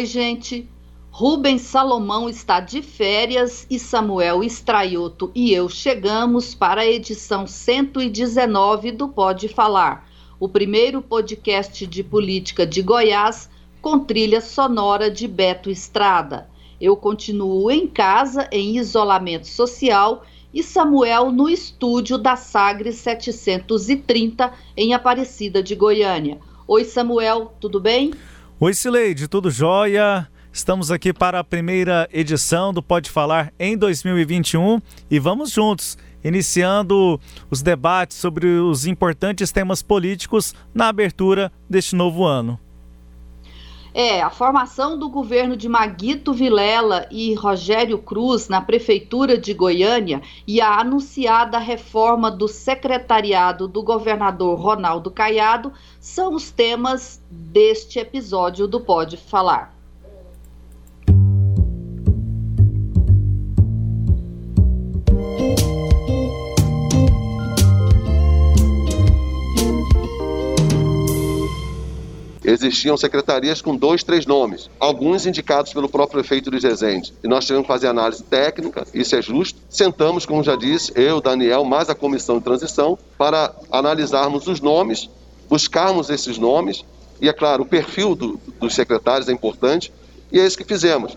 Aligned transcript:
Oi, 0.00 0.06
gente. 0.06 0.66
Rubens 1.10 1.60
Salomão 1.60 2.26
está 2.26 2.58
de 2.58 2.80
férias 2.80 3.66
e 3.68 3.78
Samuel 3.78 4.42
Estraioto 4.42 5.30
e 5.34 5.52
eu 5.52 5.68
chegamos 5.68 6.54
para 6.54 6.80
a 6.80 6.86
edição 6.86 7.46
119 7.46 8.92
do 8.92 9.10
Pode 9.10 9.46
Falar, 9.46 10.08
o 10.40 10.48
primeiro 10.48 11.02
podcast 11.02 11.86
de 11.86 12.02
política 12.02 12.66
de 12.66 12.80
Goiás 12.80 13.50
com 13.82 13.98
trilha 13.98 14.40
sonora 14.40 15.10
de 15.10 15.28
Beto 15.28 15.68
Estrada. 15.68 16.48
Eu 16.80 16.96
continuo 16.96 17.70
em 17.70 17.86
casa, 17.86 18.48
em 18.50 18.78
isolamento 18.78 19.48
social, 19.48 20.24
e 20.54 20.62
Samuel 20.62 21.30
no 21.30 21.46
estúdio 21.46 22.16
da 22.16 22.36
Sagres 22.36 22.94
730, 22.94 24.50
em 24.74 24.94
Aparecida 24.94 25.62
de 25.62 25.74
Goiânia. 25.74 26.38
Oi, 26.66 26.84
Samuel, 26.84 27.52
tudo 27.60 27.78
bem? 27.78 28.12
Oi, 28.62 28.74
Sileide, 28.74 29.26
tudo 29.26 29.50
jóia? 29.50 30.28
Estamos 30.52 30.90
aqui 30.90 31.14
para 31.14 31.38
a 31.38 31.44
primeira 31.44 32.06
edição 32.12 32.74
do 32.74 32.82
Pode 32.82 33.10
Falar 33.10 33.50
em 33.58 33.74
2021 33.74 34.82
e 35.10 35.18
vamos 35.18 35.50
juntos, 35.50 35.96
iniciando 36.22 37.18
os 37.50 37.62
debates 37.62 38.18
sobre 38.18 38.46
os 38.46 38.84
importantes 38.84 39.50
temas 39.50 39.80
políticos 39.82 40.54
na 40.74 40.88
abertura 40.88 41.50
deste 41.70 41.96
novo 41.96 42.26
ano. 42.26 42.60
É, 43.92 44.22
a 44.22 44.30
formação 44.30 44.96
do 44.96 45.08
governo 45.08 45.56
de 45.56 45.68
Maguito 45.68 46.32
Vilela 46.32 47.08
e 47.10 47.34
Rogério 47.34 47.98
Cruz 47.98 48.48
na 48.48 48.60
prefeitura 48.60 49.36
de 49.36 49.52
Goiânia 49.52 50.22
e 50.46 50.60
a 50.60 50.78
anunciada 50.78 51.58
reforma 51.58 52.30
do 52.30 52.46
secretariado 52.46 53.66
do 53.66 53.82
governador 53.82 54.60
Ronaldo 54.60 55.10
Caiado 55.10 55.72
são 55.98 56.34
os 56.34 56.52
temas 56.52 57.20
deste 57.28 57.98
episódio 57.98 58.68
do 58.68 58.80
Pode 58.80 59.16
Falar. 59.16 59.79
Existiam 72.50 72.96
secretarias 72.96 73.62
com 73.62 73.76
dois, 73.76 74.02
três 74.02 74.26
nomes, 74.26 74.68
alguns 74.78 75.26
indicados 75.26 75.72
pelo 75.72 75.88
próprio 75.88 76.20
prefeito 76.20 76.50
Luiz 76.50 76.64
Rezende. 76.64 77.14
E 77.22 77.28
nós 77.28 77.44
tivemos 77.44 77.66
que 77.66 77.72
fazer 77.72 77.86
análise 77.86 78.22
técnica, 78.24 78.86
isso 78.92 79.14
é 79.14 79.22
justo. 79.22 79.60
Sentamos, 79.68 80.26
como 80.26 80.42
já 80.42 80.56
disse, 80.56 80.92
eu, 80.94 81.20
Daniel, 81.20 81.64
mais 81.64 81.88
a 81.88 81.94
comissão 81.94 82.38
de 82.38 82.44
transição, 82.44 82.98
para 83.16 83.54
analisarmos 83.70 84.46
os 84.46 84.60
nomes, 84.60 85.08
buscarmos 85.48 86.10
esses 86.10 86.38
nomes, 86.38 86.84
e 87.20 87.28
é 87.28 87.32
claro, 87.32 87.62
o 87.62 87.66
perfil 87.66 88.14
do, 88.14 88.40
dos 88.58 88.74
secretários 88.74 89.28
é 89.28 89.32
importante, 89.32 89.92
e 90.32 90.40
é 90.40 90.46
isso 90.46 90.58
que 90.58 90.64
fizemos. 90.64 91.16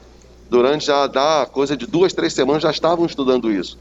Durante 0.50 0.86
já 0.86 1.08
da 1.08 1.48
coisa 1.52 1.76
de 1.76 1.88
duas, 1.88 2.14
três 2.14 2.34
semanas 2.34 2.62
já 2.62 2.70
estavam 2.70 3.06
estudando 3.06 3.52
isso. 3.52 3.78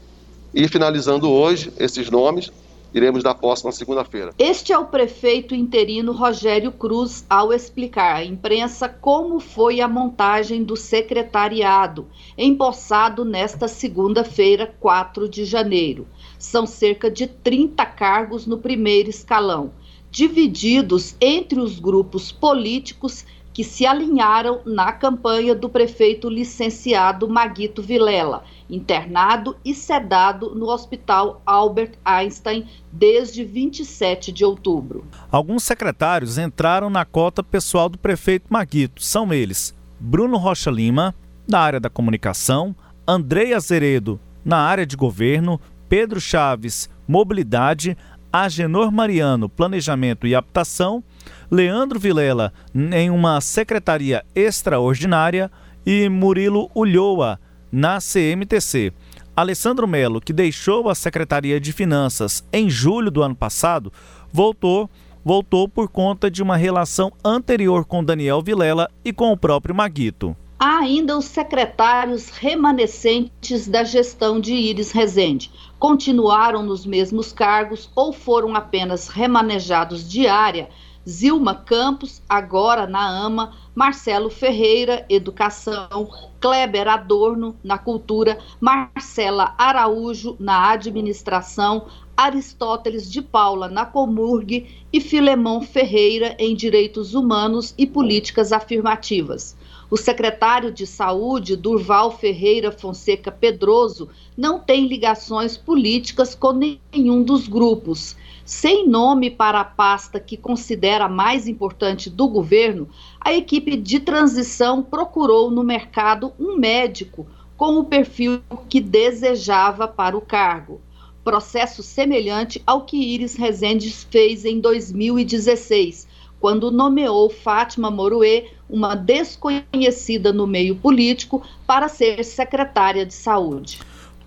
E 0.53 0.67
finalizando 0.67 1.29
hoje 1.29 1.71
esses 1.77 2.09
nomes, 2.09 2.51
iremos 2.93 3.23
dar 3.23 3.33
posse 3.33 3.65
na 3.65 3.71
segunda-feira. 3.71 4.33
Este 4.37 4.71
é 4.71 4.77
o 4.77 4.85
prefeito 4.85 5.55
interino 5.55 6.11
Rogério 6.11 6.71
Cruz 6.71 7.25
ao 7.29 7.51
explicar 7.51 8.17
à 8.17 8.23
imprensa 8.23 8.87
como 8.87 9.39
foi 9.39 9.81
a 9.81 9.87
montagem 9.87 10.63
do 10.63 10.77
secretariado, 10.77 12.07
empossado 12.37 13.25
nesta 13.25 13.67
segunda-feira, 13.67 14.75
4 14.79 15.27
de 15.27 15.43
janeiro. 15.43 16.07
São 16.37 16.65
cerca 16.65 17.09
de 17.09 17.25
30 17.25 17.85
cargos 17.85 18.45
no 18.45 18.57
primeiro 18.57 19.09
escalão, 19.09 19.71
divididos 20.11 21.15
entre 21.19 21.59
os 21.59 21.79
grupos 21.79 22.31
políticos 22.31 23.25
que 23.53 23.63
se 23.63 23.85
alinharam 23.85 24.61
na 24.65 24.91
campanha 24.91 25.53
do 25.53 25.69
prefeito 25.69 26.27
licenciado 26.27 27.29
Maguito 27.29 27.81
Vilela, 27.81 28.43
internado 28.69 29.55
e 29.63 29.75
sedado 29.75 30.55
no 30.55 30.67
Hospital 30.67 31.41
Albert 31.45 31.93
Einstein 32.03 32.67
desde 32.91 33.43
27 33.43 34.31
de 34.31 34.43
outubro. 34.43 35.05
Alguns 35.31 35.63
secretários 35.63 36.37
entraram 36.37 36.89
na 36.89 37.05
cota 37.05 37.43
pessoal 37.43 37.87
do 37.87 37.97
prefeito 37.97 38.47
Maguito. 38.49 39.03
São 39.03 39.31
eles: 39.31 39.75
Bruno 39.99 40.37
Rocha 40.37 40.71
Lima, 40.71 41.13
na 41.47 41.59
área 41.59 41.79
da 41.79 41.89
comunicação, 41.89 42.75
Andrei 43.07 43.53
Azeredo, 43.53 44.19
na 44.43 44.57
área 44.57 44.85
de 44.85 44.95
governo, 44.95 45.59
Pedro 45.87 46.19
Chaves, 46.19 46.89
mobilidade, 47.07 47.97
Agenor 48.33 48.91
Mariano, 48.91 49.47
Planejamento 49.47 50.25
e 50.25 50.33
Habitação, 50.33 51.03
Leandro 51.51 51.99
Vilela, 51.99 52.51
em 52.73 53.11
uma 53.11 53.39
secretaria 53.39 54.25
extraordinária, 54.33 55.51
e 55.85 56.09
Murilo 56.09 56.71
Ulloa, 56.73 57.39
na 57.71 57.99
CMTC. 57.99 58.91
Alessandro 59.35 59.87
Melo, 59.87 60.19
que 60.19 60.33
deixou 60.33 60.89
a 60.89 60.95
Secretaria 60.95 61.59
de 61.59 61.71
Finanças 61.71 62.43
em 62.51 62.69
julho 62.69 63.11
do 63.11 63.21
ano 63.21 63.35
passado, 63.35 63.93
voltou 64.31 64.89
voltou 65.25 65.69
por 65.69 65.87
conta 65.87 66.29
de 66.29 66.43
uma 66.43 66.57
relação 66.57 67.11
anterior 67.23 67.85
com 67.85 68.03
Daniel 68.03 68.41
Vilela 68.41 68.89
e 69.05 69.13
com 69.13 69.31
o 69.31 69.37
próprio 69.37 69.73
Maguito. 69.73 70.35
Há 70.59 70.77
ainda 70.79 71.17
os 71.17 71.25
secretários 71.25 72.29
remanescentes 72.29 73.67
da 73.67 73.83
gestão 73.83 74.39
de 74.39 74.53
Iris 74.53 74.91
Rezende. 74.91 75.51
Continuaram 75.77 76.63
nos 76.63 76.85
mesmos 76.85 77.33
cargos 77.33 77.89
ou 77.95 78.13
foram 78.13 78.55
apenas 78.55 79.07
remanejados 79.07 80.09
de 80.09 80.27
área. 80.27 80.69
Zilma 81.09 81.53
Campos, 81.53 82.21
agora 82.29 82.87
na 82.87 83.05
AMA, 83.05 83.53
Marcelo 83.75 84.29
Ferreira, 84.29 85.05
Educação, 85.09 86.09
Kleber 86.39 86.87
Adorno, 86.87 87.57
na 87.61 87.77
Cultura, 87.77 88.39
Marcela 88.61 89.53
Araújo, 89.57 90.37
na 90.39 90.71
Administração, 90.71 91.87
Aristóteles 92.15 93.11
de 93.11 93.21
Paula, 93.21 93.67
na 93.67 93.85
Comurg 93.85 94.65
e 94.93 95.01
Filemão 95.01 95.61
Ferreira, 95.61 96.37
em 96.39 96.55
Direitos 96.55 97.13
Humanos 97.13 97.73
e 97.77 97.85
Políticas 97.85 98.53
Afirmativas. 98.53 99.57
O 99.93 99.97
secretário 99.97 100.71
de 100.71 100.87
Saúde, 100.87 101.55
Durval 101.55 102.17
Ferreira 102.17 102.71
Fonseca 102.71 103.31
Pedroso, 103.31 104.09
não 104.35 104.57
tem 104.57 104.87
ligações 104.87 105.55
políticas 105.55 106.33
com 106.33 106.51
nenhum 106.51 107.21
dos 107.21 107.47
grupos. 107.47 108.15
Sem 108.43 108.89
nome 108.89 109.29
para 109.29 109.59
a 109.59 109.63
pasta 109.63 110.19
que 110.19 110.35
considera 110.35 111.07
mais 111.07 111.47
importante 111.47 112.09
do 112.09 112.27
governo, 112.27 112.89
a 113.21 113.33
equipe 113.33 113.77
de 113.77 113.99
transição 113.99 114.81
procurou 114.81 115.51
no 115.51 115.63
mercado 115.63 116.33
um 116.39 116.57
médico 116.57 117.27
com 117.55 117.77
o 117.77 117.83
perfil 117.83 118.41
que 118.67 118.81
desejava 118.81 119.87
para 119.87 120.17
o 120.17 120.21
cargo. 120.21 120.81
Processo 121.23 121.83
semelhante 121.83 122.63
ao 122.65 122.81
que 122.81 122.97
Iris 122.97 123.35
Rezende 123.35 123.91
fez 123.91 124.43
em 124.43 124.59
2016, 124.59 126.07
quando 126.39 126.71
nomeou 126.71 127.29
Fátima 127.29 127.89
Moruê, 127.89 128.47
uma 128.73 128.95
desconhecida 128.95 130.33
no 130.33 130.47
meio 130.47 130.75
político, 130.75 131.43
para 131.67 131.87
ser 131.87 132.25
secretária 132.25 133.05
de 133.05 133.13
saúde. 133.13 133.79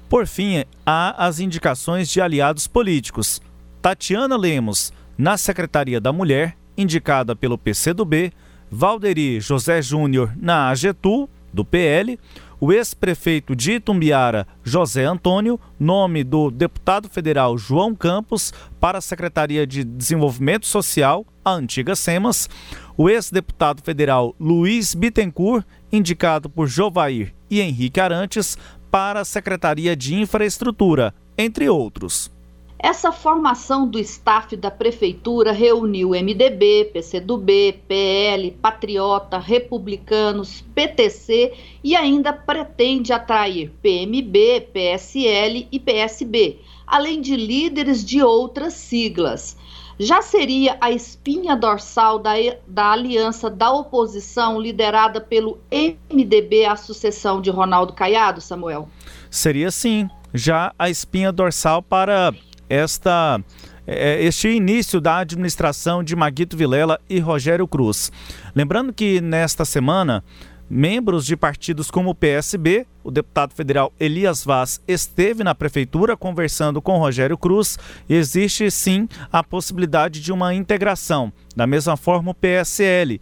Por 0.09 0.25
fim, 0.25 0.65
há 0.87 1.27
as 1.27 1.41
indicações 1.41 2.09
de 2.09 2.21
aliados 2.21 2.69
políticos. 2.69 3.43
Tatiana 3.83 4.37
Lemos, 4.37 4.93
na 5.19 5.37
Secretaria 5.37 6.01
da 6.01 6.13
Mulher, 6.13 6.57
indicada 6.79 7.35
pelo 7.35 7.59
PCdoB, 7.59 8.33
Valderi 8.71 9.41
José 9.41 9.83
Júnior, 9.83 10.33
na 10.41 10.69
AGETU, 10.69 11.29
do 11.53 11.65
PL, 11.65 12.17
o 12.61 12.73
ex-prefeito 12.73 13.57
de 13.57 13.73
Itumbiara, 13.73 14.47
José 14.63 15.05
Antônio, 15.05 15.59
nome 15.79 16.23
do 16.23 16.51
deputado 16.51 17.09
federal 17.09 17.59
João 17.59 17.95
Campos 17.95 18.53
para 18.79 18.99
a 18.99 19.01
Secretaria 19.03 19.67
de 19.67 19.83
Desenvolvimento 19.83 20.67
Social, 20.67 21.27
a 21.45 21.53
antiga 21.53 21.95
SEMAS, 21.95 22.49
o 22.97 23.09
ex-deputado 23.09 23.83
federal 23.83 24.35
Luiz 24.41 24.95
Bittencourt, 24.95 25.65
indicado 25.93 26.49
por 26.49 26.67
Jovair 26.67 27.35
e 27.51 27.61
Henrique 27.61 28.01
Arantes, 28.01 28.57
para 28.91 29.21
a 29.21 29.25
Secretaria 29.25 29.95
de 29.95 30.15
Infraestrutura, 30.15 31.15
entre 31.37 31.69
outros. 31.69 32.35
Essa 32.79 33.11
formação 33.11 33.89
do 33.89 33.99
staff 33.99 34.55
da 34.55 34.71
prefeitura 34.71 35.51
reuniu 35.51 36.11
MDB, 36.11 36.91
PCdoB, 36.93 37.81
PL, 37.89 38.51
Patriota, 38.61 39.39
Republicanos, 39.39 40.63
PTC 40.75 41.55
e 41.83 41.97
ainda 41.97 42.35
pretende 42.35 43.13
atrair 43.13 43.73
PMB, 43.83 44.69
PSL 44.73 45.67
e 45.73 45.81
PSB, 45.81 46.61
além 46.87 47.23
de 47.23 47.35
líderes 47.35 48.05
de 48.05 48.23
outras 48.23 48.75
siglas. 48.75 49.57
Já 49.99 50.21
seria 50.21 50.77
a 50.81 50.91
espinha 50.91 51.57
dorsal 51.57 52.19
da, 52.19 52.33
da 52.67 52.93
aliança 52.93 53.49
da 53.49 53.73
oposição 53.73 54.61
liderada 54.61 55.21
pelo 55.21 55.59
MDB 55.73 56.67
à 56.67 56.77
sucessão 56.77 57.41
de 57.41 57.51
Ronaldo 57.51 57.95
Caiado, 57.95 58.41
Samuel? 58.41 58.89
Seria 59.31 59.71
sim, 59.71 60.09
já 60.35 60.73
a 60.79 60.91
espinha 60.91 61.33
dorsal 61.33 61.83
para 61.83 62.35
esta 62.69 63.41
é, 63.87 64.23
este 64.23 64.49
início 64.49 65.01
da 65.01 65.19
administração 65.19 66.03
de 66.03 66.17
Maguito 66.17 66.57
Vilela 66.57 67.01
e 67.09 67.21
Rogério 67.21 67.67
Cruz. 67.69 68.11
Lembrando 68.55 68.93
que 68.93 69.21
nesta 69.21 69.65
semana, 69.65 70.25
membros 70.69 71.25
de 71.25 71.37
partidos 71.37 71.91
como 71.91 72.11
o 72.11 72.15
PSB, 72.15 72.87
o 73.05 73.11
deputado 73.11 73.55
federal 73.55 73.93
Elias 73.99 74.45
Vaz 74.45 74.81
esteve 74.87 75.45
na 75.45 75.55
prefeitura 75.55 76.17
conversando 76.17 76.83
com 76.83 76.99
Rogério 76.99 77.39
Cruz 77.39 77.79
e 78.09 78.15
existe 78.15 78.71
sim 78.71 79.09
a 79.33 79.43
possibilidade 79.43 80.21
de 80.21 80.33
uma 80.33 80.55
integração. 80.55 81.33
Da 81.55 81.67
mesma 81.67 81.97
forma, 81.97 82.33
o 82.33 82.35
PSL 82.35 83.21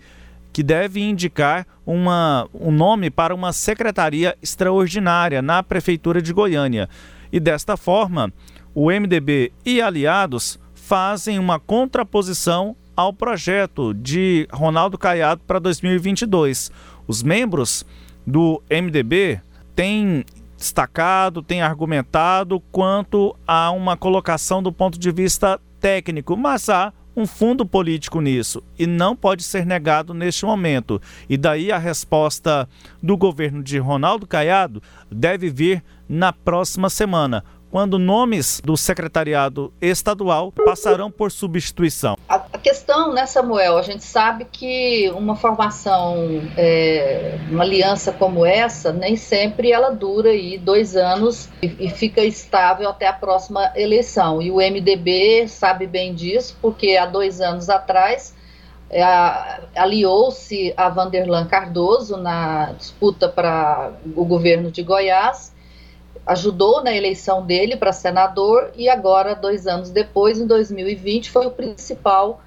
que 0.54 0.62
deve 0.62 1.00
indicar 1.00 1.66
uma, 1.84 2.48
um 2.54 2.70
nome 2.70 3.10
para 3.10 3.34
uma 3.34 3.52
secretaria 3.52 4.36
extraordinária 4.40 5.42
na 5.42 5.64
Prefeitura 5.64 6.22
de 6.22 6.32
Goiânia. 6.32 6.88
E 7.32 7.40
desta 7.40 7.76
forma, 7.76 8.32
o 8.72 8.86
MDB 8.88 9.52
e 9.66 9.82
aliados 9.82 10.56
fazem 10.72 11.40
uma 11.40 11.58
contraposição 11.58 12.76
ao 12.96 13.12
projeto 13.12 13.92
de 13.92 14.46
Ronaldo 14.52 14.96
Caiado 14.96 15.42
para 15.44 15.58
2022. 15.58 16.70
Os 17.06 17.22
membros 17.22 17.84
do 18.26 18.62
MDB 18.70 19.40
têm 19.74 20.24
destacado, 20.56 21.42
têm 21.42 21.62
argumentado 21.62 22.60
quanto 22.72 23.36
a 23.46 23.70
uma 23.70 23.96
colocação 23.96 24.62
do 24.62 24.72
ponto 24.72 24.98
de 24.98 25.10
vista 25.10 25.60
técnico, 25.80 26.36
mas 26.36 26.68
há 26.68 26.92
um 27.16 27.26
fundo 27.26 27.64
político 27.64 28.20
nisso 28.20 28.62
e 28.78 28.86
não 28.86 29.14
pode 29.14 29.42
ser 29.42 29.64
negado 29.64 30.12
neste 30.12 30.44
momento. 30.44 31.00
E 31.28 31.36
daí 31.36 31.70
a 31.70 31.78
resposta 31.78 32.68
do 33.02 33.16
governo 33.16 33.62
de 33.62 33.78
Ronaldo 33.78 34.26
Caiado 34.26 34.82
deve 35.10 35.50
vir 35.50 35.84
na 36.08 36.32
próxima 36.32 36.90
semana 36.90 37.44
quando 37.74 37.98
nomes 37.98 38.62
do 38.64 38.76
secretariado 38.76 39.72
estadual 39.80 40.52
passarão 40.52 41.10
por 41.10 41.32
substituição? 41.32 42.16
A 42.28 42.38
questão, 42.56 43.12
né, 43.12 43.26
Samuel, 43.26 43.76
a 43.76 43.82
gente 43.82 44.04
sabe 44.04 44.44
que 44.44 45.10
uma 45.10 45.34
formação, 45.34 46.14
é, 46.56 47.36
uma 47.50 47.64
aliança 47.64 48.12
como 48.12 48.46
essa, 48.46 48.92
nem 48.92 49.16
sempre 49.16 49.72
ela 49.72 49.90
dura 49.90 50.30
aí 50.30 50.56
dois 50.56 50.94
anos 50.94 51.48
e, 51.60 51.86
e 51.86 51.90
fica 51.90 52.20
estável 52.20 52.88
até 52.88 53.08
a 53.08 53.12
próxima 53.12 53.72
eleição. 53.74 54.40
E 54.40 54.52
o 54.52 54.58
MDB 54.58 55.48
sabe 55.48 55.88
bem 55.88 56.14
disso, 56.14 56.56
porque 56.62 56.96
há 56.96 57.06
dois 57.06 57.40
anos 57.40 57.68
atrás 57.68 58.36
é, 58.88 59.02
aliou-se 59.74 60.72
a 60.76 60.88
Vanderlan 60.90 61.46
Cardoso 61.46 62.18
na 62.18 62.70
disputa 62.78 63.28
para 63.28 63.90
o 64.14 64.24
governo 64.24 64.70
de 64.70 64.84
Goiás 64.84 65.53
ajudou 66.26 66.82
na 66.82 66.94
eleição 66.94 67.44
dele 67.44 67.76
para 67.76 67.92
senador 67.92 68.70
e 68.76 68.88
agora, 68.88 69.34
dois 69.34 69.66
anos 69.66 69.90
depois, 69.90 70.40
em 70.40 70.46
2020, 70.46 71.30
foi 71.30 71.46
o 71.46 71.50
principal 71.50 72.40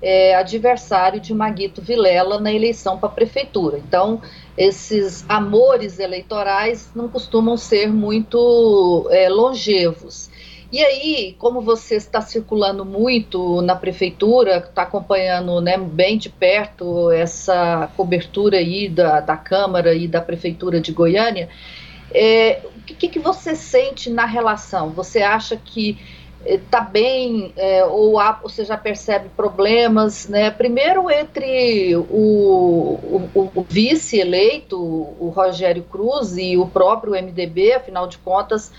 é, 0.00 0.34
adversário 0.34 1.18
de 1.18 1.32
Maguito 1.32 1.80
Vilela 1.80 2.38
na 2.38 2.52
eleição 2.52 2.98
para 2.98 3.08
prefeitura. 3.08 3.78
Então, 3.78 4.20
esses 4.56 5.24
amores 5.28 5.98
eleitorais 5.98 6.90
não 6.94 7.08
costumam 7.08 7.56
ser 7.56 7.92
muito 7.92 9.08
é, 9.10 9.28
longevos. 9.28 10.30
E 10.70 10.82
aí, 10.82 11.36
como 11.38 11.60
você 11.60 11.94
está 11.94 12.20
circulando 12.20 12.84
muito 12.84 13.62
na 13.62 13.76
prefeitura, 13.76 14.56
está 14.56 14.82
acompanhando 14.82 15.60
né, 15.60 15.78
bem 15.78 16.18
de 16.18 16.28
perto 16.28 17.10
essa 17.12 17.88
cobertura 17.96 18.58
aí 18.58 18.88
da, 18.88 19.20
da 19.20 19.36
Câmara 19.36 19.94
e 19.94 20.08
da 20.08 20.20
Prefeitura 20.20 20.80
de 20.80 20.90
Goiânia, 20.90 21.48
é, 22.12 22.60
o 22.92 22.96
que, 22.96 23.08
que 23.08 23.18
você 23.18 23.56
sente 23.56 24.10
na 24.10 24.26
relação? 24.26 24.90
Você 24.90 25.22
acha 25.22 25.56
que 25.56 25.98
está 26.44 26.80
eh, 26.80 26.92
bem 26.92 27.52
é, 27.56 27.84
ou 27.84 28.20
há, 28.20 28.32
você 28.32 28.64
já 28.64 28.76
percebe 28.76 29.30
problemas, 29.30 30.28
né? 30.28 30.50
Primeiro 30.50 31.10
entre 31.10 31.96
o, 31.96 32.02
o, 33.34 33.50
o 33.54 33.66
vice 33.66 34.18
eleito, 34.18 34.78
o 34.78 35.32
Rogério 35.34 35.82
Cruz 35.84 36.36
e 36.36 36.56
o 36.56 36.66
próprio 36.66 37.12
MDB, 37.12 37.72
afinal 37.72 38.06
de 38.06 38.18
contas 38.18 38.70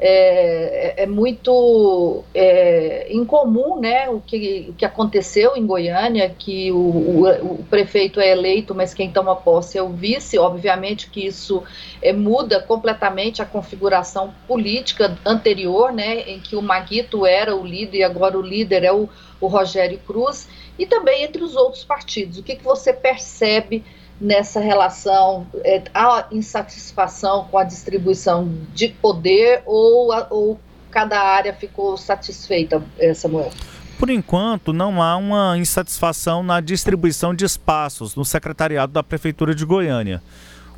é, 0.00 0.94
é, 1.00 1.02
é 1.02 1.06
muito 1.06 2.22
é, 2.32 3.08
incomum 3.10 3.80
né, 3.80 4.08
o, 4.08 4.20
que, 4.20 4.66
o 4.68 4.72
que 4.74 4.84
aconteceu 4.84 5.56
em 5.56 5.66
Goiânia, 5.66 6.32
que 6.38 6.70
o, 6.70 6.76
o, 6.76 7.54
o, 7.54 7.64
prefeito 7.64 8.20
é 8.20 8.30
eleito, 8.30 8.76
mas 8.76 8.94
quem 8.94 9.10
toma 9.10 9.34
posse 9.34 9.76
é 9.76 9.82
o 9.82 9.88
vice. 9.88 10.38
Obviamente 10.38 11.10
que 11.10 11.26
isso 11.26 11.64
é, 12.00 12.12
muda 12.12 12.60
completamente 12.60 13.42
a 13.42 13.44
configuração 13.44 14.32
política 14.46 15.18
anterior, 15.26 15.92
né, 15.92 16.20
em 16.30 16.38
que 16.38 16.54
o 16.54 16.62
Maguito 16.62 17.26
era 17.26 17.56
o 17.56 17.66
líder 17.66 17.98
e 17.98 18.04
agora 18.04 18.38
o 18.38 18.42
líder 18.42 18.84
é 18.84 18.92
o, 18.92 19.08
Rogério 19.40 19.98
Cruz, 20.06 20.48
e 20.78 20.84
também 20.84 21.22
entre 21.22 21.42
os 21.42 21.56
outros 21.56 21.84
partidos. 21.84 22.38
O 22.38 22.42
que, 22.42 22.56
que 22.56 22.64
você 22.64 22.92
percebe? 22.92 23.84
Nessa 24.20 24.60
relação, 24.60 25.46
é, 25.64 25.82
há 25.94 26.26
insatisfação 26.30 27.46
com 27.50 27.58
a 27.58 27.64
distribuição 27.64 28.52
de 28.74 28.88
poder 28.88 29.62
ou, 29.64 30.12
ou 30.30 30.60
cada 30.90 31.20
área 31.20 31.52
ficou 31.54 31.96
satisfeita, 31.96 32.82
é, 32.98 33.14
Samuel? 33.14 33.50
Por 33.98 34.10
enquanto, 34.10 34.72
não 34.72 35.02
há 35.02 35.16
uma 35.16 35.58
insatisfação 35.58 36.42
na 36.42 36.60
distribuição 36.60 37.34
de 37.34 37.44
espaços 37.44 38.14
no 38.14 38.24
secretariado 38.24 38.92
da 38.92 39.02
Prefeitura 39.02 39.54
de 39.54 39.64
Goiânia. 39.64 40.22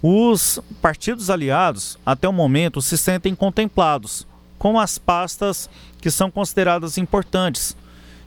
Os 0.03 0.59
partidos 0.81 1.29
aliados, 1.29 1.99
até 2.05 2.27
o 2.27 2.33
momento, 2.33 2.81
se 2.81 2.97
sentem 2.97 3.35
contemplados 3.35 4.27
com 4.59 4.79
as 4.79 4.97
pastas 4.97 5.69
que 6.01 6.11
são 6.11 6.31
consideradas 6.31 6.97
importantes, 6.97 7.77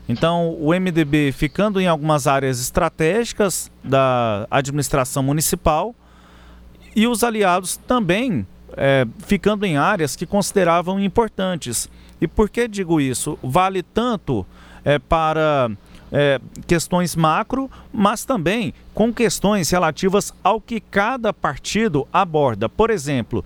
então, 0.07 0.57
o 0.59 0.73
MDB 0.73 1.31
ficando 1.31 1.79
em 1.79 1.87
algumas 1.87 2.27
áreas 2.27 2.59
estratégicas 2.59 3.71
da 3.83 4.45
administração 4.51 5.23
municipal 5.23 5.95
e 6.95 7.07
os 7.07 7.23
aliados 7.23 7.77
também 7.77 8.45
é, 8.75 9.05
ficando 9.19 9.65
em 9.65 9.77
áreas 9.77 10.15
que 10.15 10.25
consideravam 10.25 10.99
importantes. 10.99 11.89
E 12.19 12.27
por 12.27 12.49
que 12.49 12.67
digo 12.67 12.99
isso? 12.99 13.37
Vale 13.41 13.81
tanto 13.81 14.45
é, 14.83 14.99
para 14.99 15.71
é, 16.11 16.39
questões 16.67 17.15
macro, 17.15 17.69
mas 17.91 18.25
também 18.25 18.73
com 18.93 19.13
questões 19.13 19.69
relativas 19.69 20.33
ao 20.43 20.59
que 20.59 20.79
cada 20.79 21.33
partido 21.33 22.07
aborda. 22.11 22.67
Por 22.67 22.89
exemplo, 22.89 23.43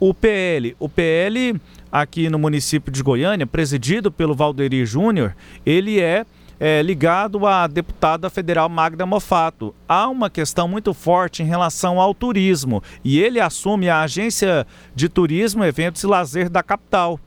o 0.00 0.12
PL. 0.12 0.76
O 0.78 0.88
PL 0.88 1.60
aqui 1.94 2.28
no 2.28 2.40
município 2.40 2.92
de 2.92 3.04
Goiânia, 3.04 3.46
presidido 3.46 4.10
pelo 4.10 4.34
Valderi 4.34 4.84
Júnior, 4.84 5.36
ele 5.64 6.00
é, 6.00 6.26
é, 6.58 6.82
ligado 6.82 7.46
à 7.46 7.68
deputada 7.68 8.28
federal 8.28 8.68
Magda 8.68 9.06
Mofato. 9.06 9.72
Há 9.88 10.08
uma 10.08 10.28
questão 10.28 10.66
muito 10.66 10.92
forte 10.92 11.40
em 11.40 11.46
relação 11.46 12.00
ao 12.00 12.12
turismo 12.12 12.82
e 13.04 13.20
ele 13.20 13.38
assume 13.38 13.88
a 13.88 14.00
agência 14.00 14.66
de 14.92 15.08
turismo, 15.08 15.64
eventos 15.64 16.02
e 16.02 16.06
lazer 16.08 16.50
da 16.50 16.64
capital. 16.64 17.20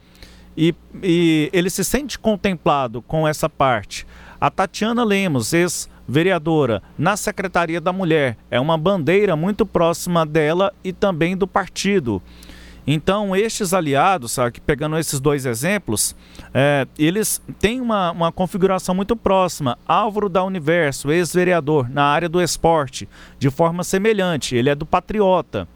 E, 0.58 0.76
e 1.02 1.50
ele 1.54 1.70
se 1.70 1.86
sente 1.86 2.20
contemplado 2.20 3.02
com 3.02 3.26
essa 3.26 3.48
parte. 3.48 4.06
A 4.42 4.50
Tatiana 4.50 5.06
Lemos, 5.06 5.54
ex-vereadora 5.54 6.84
na 6.98 7.16
Secretaria 7.16 7.80
da 7.80 7.94
Mulher, 7.94 8.36
é 8.52 8.60
uma 8.60 8.78
bandeira 8.78 9.34
muito 9.36 9.66
próxima 9.66 10.26
dela 10.26 10.74
e 10.84 10.92
também 10.92 11.38
do 11.38 11.48
partido. 11.48 12.22
Então, 12.90 13.36
estes 13.36 13.74
aliados, 13.74 14.32
sabe, 14.32 14.62
pegando 14.66 14.98
esses 14.98 15.20
dois 15.20 15.46
exemplos, 15.46 16.16
é, 16.54 16.88
eles 16.98 17.42
têm 17.60 17.82
uma, 17.82 18.12
uma 18.12 18.32
configuração 18.32 18.96
muito 18.96 19.14
próxima. 19.14 19.78
Álvaro 19.86 20.30
da 20.30 20.42
Universo, 20.42 21.12
ex-vereador 21.12 21.90
na 21.90 22.06
área 22.06 22.30
do 22.30 22.42
esporte, 22.42 23.08
de 23.38 23.50
forma 23.50 23.84
semelhante, 23.84 24.56
ele 24.56 24.70
é 24.70 24.76
do 24.76 24.86
Patriota 24.86 25.68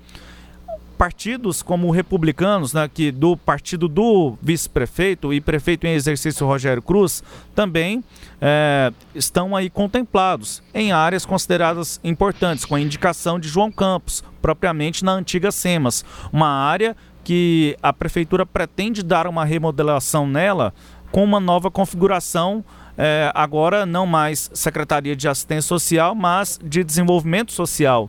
partidos 1.01 1.63
como 1.63 1.89
republicanos, 1.89 2.73
né, 2.73 2.87
que 2.87 3.11
do 3.11 3.35
partido 3.35 3.87
do 3.87 4.37
vice-prefeito 4.39 5.33
e 5.33 5.41
prefeito 5.41 5.87
em 5.87 5.93
exercício 5.93 6.45
Rogério 6.45 6.79
Cruz, 6.79 7.23
também 7.55 8.03
é, 8.39 8.93
estão 9.15 9.55
aí 9.55 9.67
contemplados 9.67 10.61
em 10.75 10.91
áreas 10.91 11.25
consideradas 11.25 11.99
importantes, 12.03 12.65
com 12.65 12.75
a 12.75 12.79
indicação 12.79 13.39
de 13.39 13.47
João 13.47 13.71
Campos, 13.71 14.23
propriamente 14.43 15.03
na 15.03 15.13
antiga 15.13 15.51
SEMAS, 15.51 16.05
uma 16.31 16.49
área 16.49 16.95
que 17.23 17.75
a 17.81 17.91
prefeitura 17.91 18.45
pretende 18.45 19.01
dar 19.01 19.25
uma 19.25 19.43
remodelação 19.43 20.27
nela 20.27 20.71
com 21.11 21.23
uma 21.23 21.39
nova 21.39 21.71
configuração. 21.71 22.63
É, 22.95 23.31
agora 23.33 23.87
não 23.87 24.05
mais 24.05 24.51
Secretaria 24.53 25.15
de 25.15 25.27
Assistência 25.27 25.67
Social, 25.67 26.13
mas 26.13 26.59
de 26.63 26.83
Desenvolvimento 26.83 27.51
Social. 27.51 28.07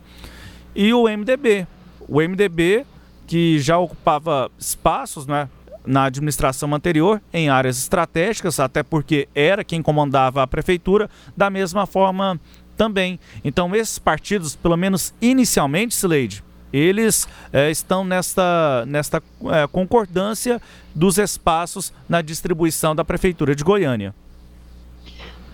E 0.75 0.93
o 0.93 1.05
MDB. 1.05 1.67
O 2.13 2.21
MDB, 2.21 2.85
que 3.27 3.59
já 3.59 3.79
ocupava 3.79 4.51
espaços 4.59 5.27
né, 5.27 5.49
na 5.87 6.05
administração 6.05 6.75
anterior 6.75 7.23
em 7.33 7.49
áreas 7.49 7.79
estratégicas, 7.79 8.61
até 8.61 8.83
porque 8.83 9.31
era 9.35 9.65
quem 9.65 9.81
comandava 9.81 10.43
a 10.43 10.47
prefeitura, 10.47 11.09
da 11.35 11.49
mesma 11.49 11.87
forma 11.87 12.39
também. 12.77 13.19
Então, 13.43 13.75
esses 13.75 13.99
partidos, 13.99 14.55
pelo 14.55 14.77
menos 14.77 15.15
inicialmente, 15.23 15.95
Sileide, 15.95 16.45
eles 16.71 17.27
é, 17.51 17.71
estão 17.71 18.05
nesta, 18.05 18.85
nesta 18.87 19.23
é, 19.47 19.67
concordância 19.69 20.61
dos 20.95 21.17
espaços 21.17 21.95
na 22.07 22.21
distribuição 22.21 22.95
da 22.95 23.07
Prefeitura 23.07 23.57
de 23.57 23.65
Goiânia. 23.65 24.15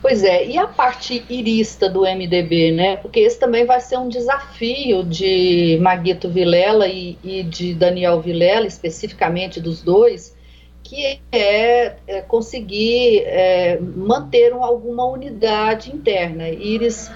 Pois 0.01 0.23
é, 0.23 0.47
e 0.47 0.57
a 0.57 0.67
parte 0.67 1.25
irista 1.29 1.91
do 1.91 2.03
MDB, 2.03 2.71
né? 2.71 2.97
Porque 2.97 3.19
esse 3.19 3.39
também 3.39 3.65
vai 3.65 3.81
ser 3.81 3.99
um 3.99 4.09
desafio 4.09 5.03
de 5.03 5.77
Maguito 5.83 6.29
Vilela 6.29 6.87
e, 6.87 7.19
e 7.23 7.43
de 7.43 7.75
Daniel 7.75 8.21
Vilela, 8.21 8.67
especificamente 8.67 9.61
dos 9.61 9.83
dois, 9.83 10.37
que 10.85 11.21
é, 11.33 11.97
é 12.07 12.21
conseguir 12.23 13.25
é, 13.27 13.79
manter 13.81 14.53
alguma 14.53 15.05
unidade 15.05 15.91
interna. 15.91 16.49
Iris 16.49 17.11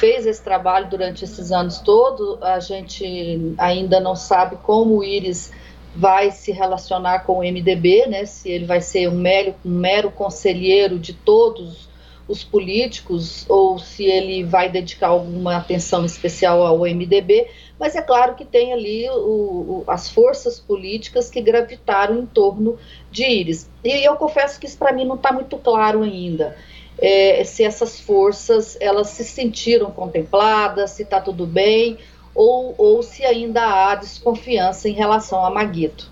fez 0.00 0.26
esse 0.26 0.42
trabalho 0.42 0.90
durante 0.90 1.22
esses 1.22 1.52
anos 1.52 1.78
todos, 1.78 2.42
a 2.42 2.58
gente 2.58 3.54
ainda 3.56 4.00
não 4.00 4.16
sabe 4.16 4.56
como 4.56 4.98
o 4.98 5.04
Iris 5.04 5.52
vai 5.94 6.32
se 6.32 6.50
relacionar 6.50 7.20
com 7.20 7.38
o 7.38 7.42
MDB, 7.42 8.06
né, 8.08 8.26
se 8.26 8.50
ele 8.50 8.64
vai 8.66 8.80
ser 8.80 9.08
um 9.08 9.14
mero, 9.14 9.54
um 9.64 9.70
mero 9.70 10.10
conselheiro 10.10 10.98
de 10.98 11.12
todos 11.12 11.83
os 12.26 12.42
políticos 12.42 13.44
ou 13.48 13.78
se 13.78 14.04
ele 14.04 14.42
vai 14.44 14.70
dedicar 14.70 15.08
alguma 15.08 15.56
atenção 15.56 16.04
especial 16.04 16.64
ao 16.64 16.80
MDB, 16.80 17.48
mas 17.78 17.94
é 17.94 18.02
claro 18.02 18.34
que 18.34 18.44
tem 18.44 18.72
ali 18.72 19.08
o, 19.10 19.14
o, 19.14 19.84
as 19.86 20.08
forças 20.08 20.58
políticas 20.58 21.28
que 21.28 21.40
gravitaram 21.40 22.20
em 22.20 22.26
torno 22.26 22.78
de 23.10 23.24
Íris. 23.24 23.68
E 23.84 24.06
eu 24.06 24.16
confesso 24.16 24.58
que 24.58 24.66
isso 24.66 24.78
para 24.78 24.92
mim 24.92 25.04
não 25.04 25.16
está 25.16 25.32
muito 25.32 25.56
claro 25.58 26.02
ainda. 26.02 26.56
É, 26.98 27.42
se 27.44 27.62
essas 27.64 28.00
forças 28.00 28.78
elas 28.80 29.08
se 29.08 29.24
sentiram 29.24 29.90
contempladas, 29.90 30.92
se 30.92 31.02
está 31.02 31.20
tudo 31.20 31.44
bem, 31.44 31.98
ou, 32.34 32.74
ou 32.78 33.02
se 33.02 33.24
ainda 33.24 33.62
há 33.62 33.94
desconfiança 33.96 34.88
em 34.88 34.92
relação 34.92 35.44
a 35.44 35.50
Maguito. 35.50 36.10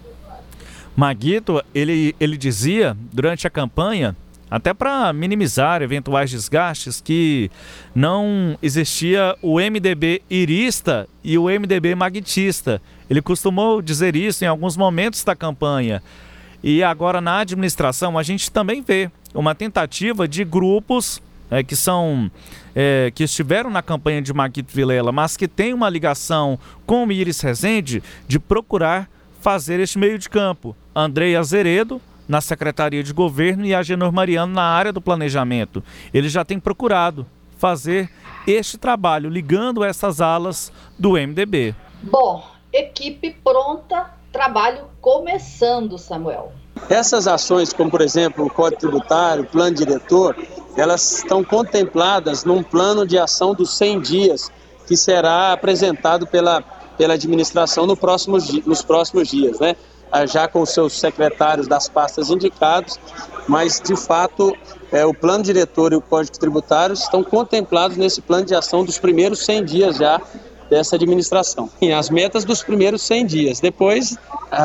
Maguito, 0.95 1.63
ele, 1.75 2.15
ele 2.21 2.37
dizia 2.37 2.97
durante 3.13 3.47
a 3.47 3.51
campanha 3.51 4.15
até 4.53 4.75
para 4.75 5.15
minimizar 5.15 5.81
eventuais 5.81 6.31
desgastes, 6.31 7.01
que 7.01 7.51
não 7.95 8.55
existia 8.63 9.35
o 9.41 9.59
MDB 9.59 10.21
irista 10.29 11.09
e 11.25 11.39
o 11.39 11.45
MDB 11.45 11.95
magnetista. 11.95 12.83
Ele 13.09 13.23
costumou 13.23 13.81
dizer 13.81 14.15
isso 14.15 14.45
em 14.45 14.47
alguns 14.47 14.77
momentos 14.77 15.25
da 15.25 15.35
campanha. 15.35 16.03
E 16.63 16.83
agora 16.83 17.19
na 17.19 17.39
administração 17.39 18.19
a 18.19 18.23
gente 18.23 18.51
também 18.51 18.83
vê 18.83 19.11
uma 19.35 19.55
tentativa 19.55 20.29
de 20.29 20.45
grupos 20.45 21.23
é, 21.51 21.63
que 21.63 21.75
são 21.75 22.31
é, 22.77 23.11
que 23.15 23.25
estiveram 23.25 23.71
na 23.71 23.81
campanha 23.81 24.21
de 24.21 24.35
Maguito 24.35 24.71
Vilela, 24.71 25.13
mas 25.13 25.35
que 25.35 25.49
tem 25.49 25.73
uma 25.73 25.89
ligação 25.89 26.59
com 26.85 27.07
o 27.07 27.13
Iris 27.13 27.41
Rezende 27.41 28.03
de 28.29 28.39
procurar 28.39 29.09
fazer 29.41 29.81
este 29.81 29.99
meio 29.99 30.19
de 30.19 30.29
campo. 30.29 30.77
Andrei 30.95 31.35
Azeredo, 31.37 32.03
na 32.33 32.41
Secretaria 32.41 33.03
de 33.03 33.13
Governo 33.13 33.67
e 33.67 33.75
a 33.75 33.83
Genor 33.83 34.11
Mariano 34.11 34.55
na 34.55 34.63
área 34.63 34.91
do 34.91 35.03
planejamento. 35.03 35.85
Ele 36.15 36.31
já 36.31 36.43
tem 36.43 36.59
procurado 36.59 37.27
fazer 37.59 38.11
este 38.47 38.79
trabalho, 38.79 39.29
ligando 39.29 39.85
essas 39.85 40.19
alas 40.19 40.73
do 40.99 41.11
MDB. 41.11 41.75
Bom, 42.03 42.43
equipe 42.73 43.37
pronta, 43.45 44.13
trabalho 44.33 44.85
começando, 44.99 45.99
Samuel. 45.99 46.55
Essas 46.89 47.29
ações, 47.29 47.71
como 47.71 47.91
por 47.91 48.01
exemplo 48.01 48.47
o 48.47 48.51
Código 48.51 48.81
Tributário, 48.81 49.45
o 49.45 49.47
Plano 49.47 49.77
Diretor, 49.77 50.35
elas 50.75 51.19
estão 51.19 51.45
contempladas 51.45 52.47
num 52.47 52.63
plano 52.63 53.07
de 53.07 53.19
ação 53.19 53.55
dos 53.55 53.77
100 53.77 54.01
dias 54.01 54.51
que 54.87 54.97
será 54.97 55.53
apresentado 55.53 56.27
pela, 56.27 56.63
pela 56.97 57.13
administração 57.13 57.87
no 57.87 57.95
próximos, 57.95 58.51
nos 58.65 58.81
próximos 58.81 59.29
dias, 59.29 59.61
né? 59.61 59.77
Já 60.27 60.47
com 60.47 60.65
seus 60.67 60.99
secretários 60.99 61.67
das 61.67 61.89
pastas 61.89 62.31
indicados, 62.31 62.99
mas 63.49 63.81
de 63.81 63.97
fato 63.97 64.55
é, 64.91 65.07
o 65.07 65.15
plano 65.15 65.43
diretor 65.43 65.93
e 65.93 65.97
o 65.97 66.01
código 66.01 66.39
tributário 66.39 66.93
estão 66.93 67.25
contemplados 67.25 67.97
nesse 67.97 68.21
plano 68.21 68.45
de 68.45 68.55
ação 68.55 68.85
dos 68.85 68.99
primeiros 68.99 69.45
100 69.45 69.65
dias 69.65 69.97
já 69.97 70.21
dessa 70.69 70.97
administração. 70.97 71.69
E 71.81 71.93
as 71.93 72.09
metas 72.09 72.45
dos 72.45 72.63
primeiros 72.63 73.03
100 73.03 73.27
dias. 73.27 73.61
Depois 73.61 74.17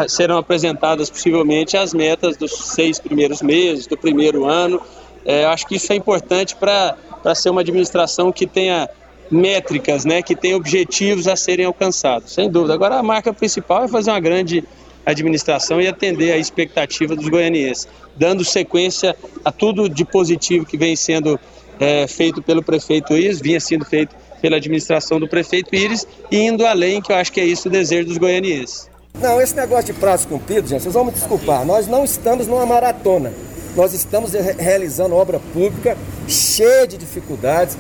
serão 0.08 0.38
apresentadas 0.38 1.10
possivelmente 1.10 1.76
as 1.76 1.94
metas 1.94 2.38
dos 2.38 2.52
seis 2.52 3.00
primeiros 3.00 3.42
meses, 3.42 3.88
do 3.88 3.98
primeiro 3.98 4.46
ano. 4.46 4.82
É, 5.26 5.46
acho 5.46 5.66
que 5.68 5.76
isso 5.76 5.92
é 5.92 5.96
importante 5.96 6.56
para 6.56 6.96
ser 7.36 7.50
uma 7.50 7.62
administração 7.62 8.32
que 8.32 8.46
tenha 8.46 8.90
métricas, 9.30 10.06
né, 10.06 10.22
que 10.22 10.36
tenha 10.36 10.56
objetivos 10.56 11.28
a 11.28 11.36
serem 11.36 11.66
alcançados, 11.66 12.34
sem 12.34 12.50
dúvida. 12.50 12.74
Agora 12.74 12.96
a 12.96 13.04
marca 13.04 13.34
principal 13.34 13.84
é 13.84 13.88
fazer 13.90 14.12
uma 14.12 14.20
grande 14.22 14.64
administração 15.12 15.82
e 15.82 15.88
atender 15.88 16.34
a 16.34 16.38
expectativa 16.38 17.16
dos 17.16 17.28
goianienses, 17.30 17.88
dando 18.16 18.44
sequência 18.44 19.16
a 19.44 19.52
tudo 19.52 19.88
de 19.88 20.04
positivo 20.04 20.66
que 20.66 20.78
vem 20.78 20.96
sendo 20.96 21.40
é, 21.80 22.06
feito 22.08 22.42
pelo 22.42 22.62
prefeito 22.62 23.16
Iris, 23.16 23.40
vinha 23.40 23.60
sendo 23.60 23.86
feito 23.86 24.16
pela 24.42 24.58
administração 24.58 25.20
do 25.20 25.28
prefeito 25.28 25.74
Iris, 25.74 26.06
e 26.30 26.38
indo 26.38 26.66
além, 26.66 27.02
que 27.02 27.12
eu 27.12 27.16
acho 27.16 27.32
que 27.32 27.40
é 27.40 27.46
isso 27.46 27.70
o 27.70 27.72
desejo 27.72 28.10
dos 28.10 28.18
goianienses. 28.18 28.90
Não, 29.20 29.42
esse 29.42 29.56
negócio 29.56 29.94
de 29.94 30.00
prazo 30.00 30.28
cumprido, 30.28 30.68
gente, 30.68 30.84
vocês 30.84 30.94
vão 30.94 31.06
me 31.06 31.12
desculpar, 31.12 31.66
nós 31.66 31.88
não 31.88 32.04
estamos 32.04 32.46
numa 32.46 32.66
maratona. 32.66 33.34
Nós 33.76 33.94
estamos 33.94 34.32
realizando 34.34 35.14
obra 35.14 35.40
pública 35.54 35.96
cheia 36.28 36.88
de 36.88 36.98
dificuldades. 36.98 37.78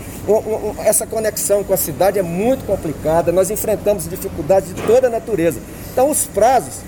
Essa 0.86 1.07
conexão 1.07 1.63
com 1.63 1.74
a 1.74 1.77
cidade 1.77 2.19
é 2.19 2.22
muito 2.22 2.63
complicada. 2.65 3.31
Nós 3.31 3.50
enfrentamos 3.50 4.07
dificuldades 4.07 4.75
de 4.75 4.81
toda 4.84 5.10
natureza. 5.10 5.60
Então, 5.91 6.12
os 6.12 6.27
prazos 6.27 6.81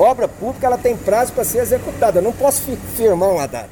obra 0.00 0.26
pública 0.26 0.66
ela 0.66 0.78
tem 0.78 0.96
prazo 0.96 1.32
para 1.32 1.44
ser 1.44 1.58
executada. 1.58 2.18
Eu 2.18 2.22
não 2.22 2.32
posso 2.32 2.62
firmar 2.96 3.28
uma 3.30 3.46
data. 3.46 3.70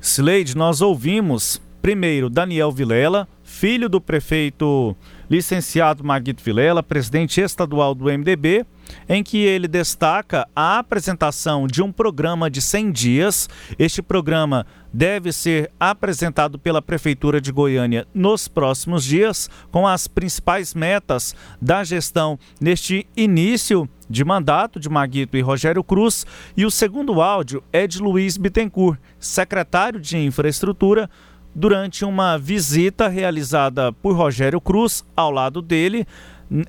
Sileide, 0.00 0.56
nós 0.56 0.80
ouvimos 0.80 1.60
primeiro 1.80 2.28
Daniel 2.28 2.70
Vilela, 2.70 3.26
filho 3.42 3.88
do 3.88 4.00
prefeito 4.00 4.94
licenciado 5.30 6.04
Maguito 6.04 6.42
Vilela, 6.42 6.82
presidente 6.82 7.40
estadual 7.40 7.94
do 7.94 8.06
MDB, 8.06 8.64
em 9.08 9.22
que 9.22 9.38
ele 9.38 9.68
destaca 9.68 10.48
a 10.54 10.78
apresentação 10.78 11.66
de 11.66 11.82
um 11.82 11.92
programa 11.92 12.50
de 12.50 12.60
100 12.60 12.92
dias. 12.92 13.48
Este 13.78 14.02
programa 14.02 14.66
deve 14.92 15.32
ser 15.32 15.70
apresentado 15.78 16.58
pela 16.58 16.80
Prefeitura 16.80 17.40
de 17.40 17.52
Goiânia 17.52 18.06
nos 18.14 18.48
próximos 18.48 19.04
dias, 19.04 19.50
com 19.70 19.86
as 19.86 20.08
principais 20.08 20.74
metas 20.74 21.34
da 21.60 21.84
gestão 21.84 22.38
neste 22.60 23.06
início 23.16 23.88
de 24.08 24.24
mandato 24.24 24.80
de 24.80 24.88
Maguito 24.88 25.36
e 25.36 25.40
Rogério 25.40 25.84
Cruz. 25.84 26.24
E 26.56 26.64
o 26.64 26.70
segundo 26.70 27.20
áudio 27.20 27.62
é 27.72 27.86
de 27.86 28.00
Luiz 28.00 28.36
Bittencourt, 28.36 28.98
secretário 29.18 30.00
de 30.00 30.16
Infraestrutura 30.16 31.10
durante 31.54 32.04
uma 32.04 32.38
visita 32.38 33.08
realizada 33.08 33.92
por 33.92 34.14
Rogério 34.14 34.60
Cruz 34.60 35.04
ao 35.16 35.30
lado 35.30 35.60
dele 35.60 36.06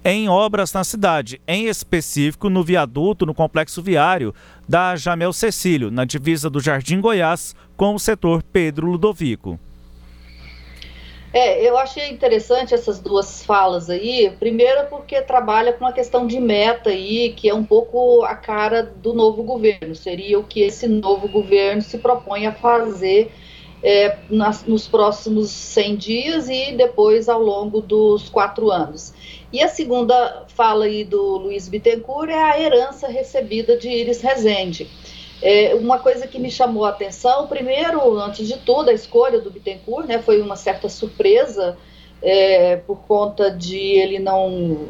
em 0.03 0.27
obras 0.27 0.73
na 0.73 0.83
cidade, 0.83 1.41
em 1.47 1.67
específico 1.67 2.49
no 2.49 2.63
viaduto 2.63 3.25
no 3.25 3.33
complexo 3.33 3.81
viário 3.81 4.33
da 4.67 4.95
Jamel 4.95 5.33
Cecílio, 5.33 5.89
na 5.89 6.05
divisa 6.05 6.49
do 6.49 6.59
Jardim 6.59 6.99
Goiás 6.99 7.55
com 7.77 7.95
o 7.95 7.99
setor 7.99 8.43
Pedro 8.43 8.87
Ludovico. 8.87 9.59
É, 11.31 11.63
eu 11.67 11.77
achei 11.77 12.09
interessante 12.09 12.73
essas 12.73 12.99
duas 12.99 13.43
falas 13.45 13.89
aí. 13.89 14.33
Primeiro, 14.39 14.87
porque 14.87 15.21
trabalha 15.21 15.71
com 15.73 15.85
uma 15.85 15.93
questão 15.93 16.25
de 16.25 16.39
meta 16.39 16.89
aí, 16.89 17.33
que 17.33 17.47
é 17.47 17.53
um 17.53 17.63
pouco 17.63 18.23
a 18.23 18.35
cara 18.35 18.81
do 18.81 19.13
novo 19.13 19.43
governo. 19.43 19.93
Seria 19.93 20.39
o 20.39 20.43
que 20.43 20.61
esse 20.61 20.87
novo 20.87 21.27
governo 21.27 21.83
se 21.83 21.99
propõe 21.99 22.47
a 22.47 22.51
fazer 22.51 23.31
é, 23.83 24.17
nas, 24.29 24.65
nos 24.65 24.87
próximos 24.87 25.49
100 25.49 25.95
dias 25.95 26.49
e 26.49 26.73
depois 26.73 27.29
ao 27.29 27.41
longo 27.41 27.79
dos 27.79 28.27
quatro 28.27 28.71
anos. 28.71 29.13
E 29.51 29.63
a 29.63 29.67
segunda 29.67 30.45
fala 30.49 30.85
aí 30.85 31.03
do 31.03 31.37
Luiz 31.37 31.67
Bittencourt 31.67 32.29
é 32.29 32.41
a 32.41 32.59
herança 32.59 33.07
recebida 33.07 33.75
de 33.77 33.89
Iris 33.89 34.21
Rezende. 34.21 34.87
É, 35.41 35.73
uma 35.73 35.97
coisa 35.99 36.27
que 36.27 36.37
me 36.37 36.51
chamou 36.51 36.85
a 36.85 36.89
atenção, 36.89 37.47
primeiro, 37.47 38.19
antes 38.19 38.47
de 38.47 38.57
tudo, 38.57 38.89
a 38.89 38.93
escolha 38.93 39.39
do 39.39 39.49
Bittencourt, 39.49 40.05
né, 40.07 40.19
foi 40.19 40.41
uma 40.41 40.55
certa 40.55 40.89
surpresa 40.89 41.77
é, 42.21 42.75
por 42.75 42.99
conta 43.03 43.49
de 43.49 43.77
ele 43.77 44.19
não 44.19 44.87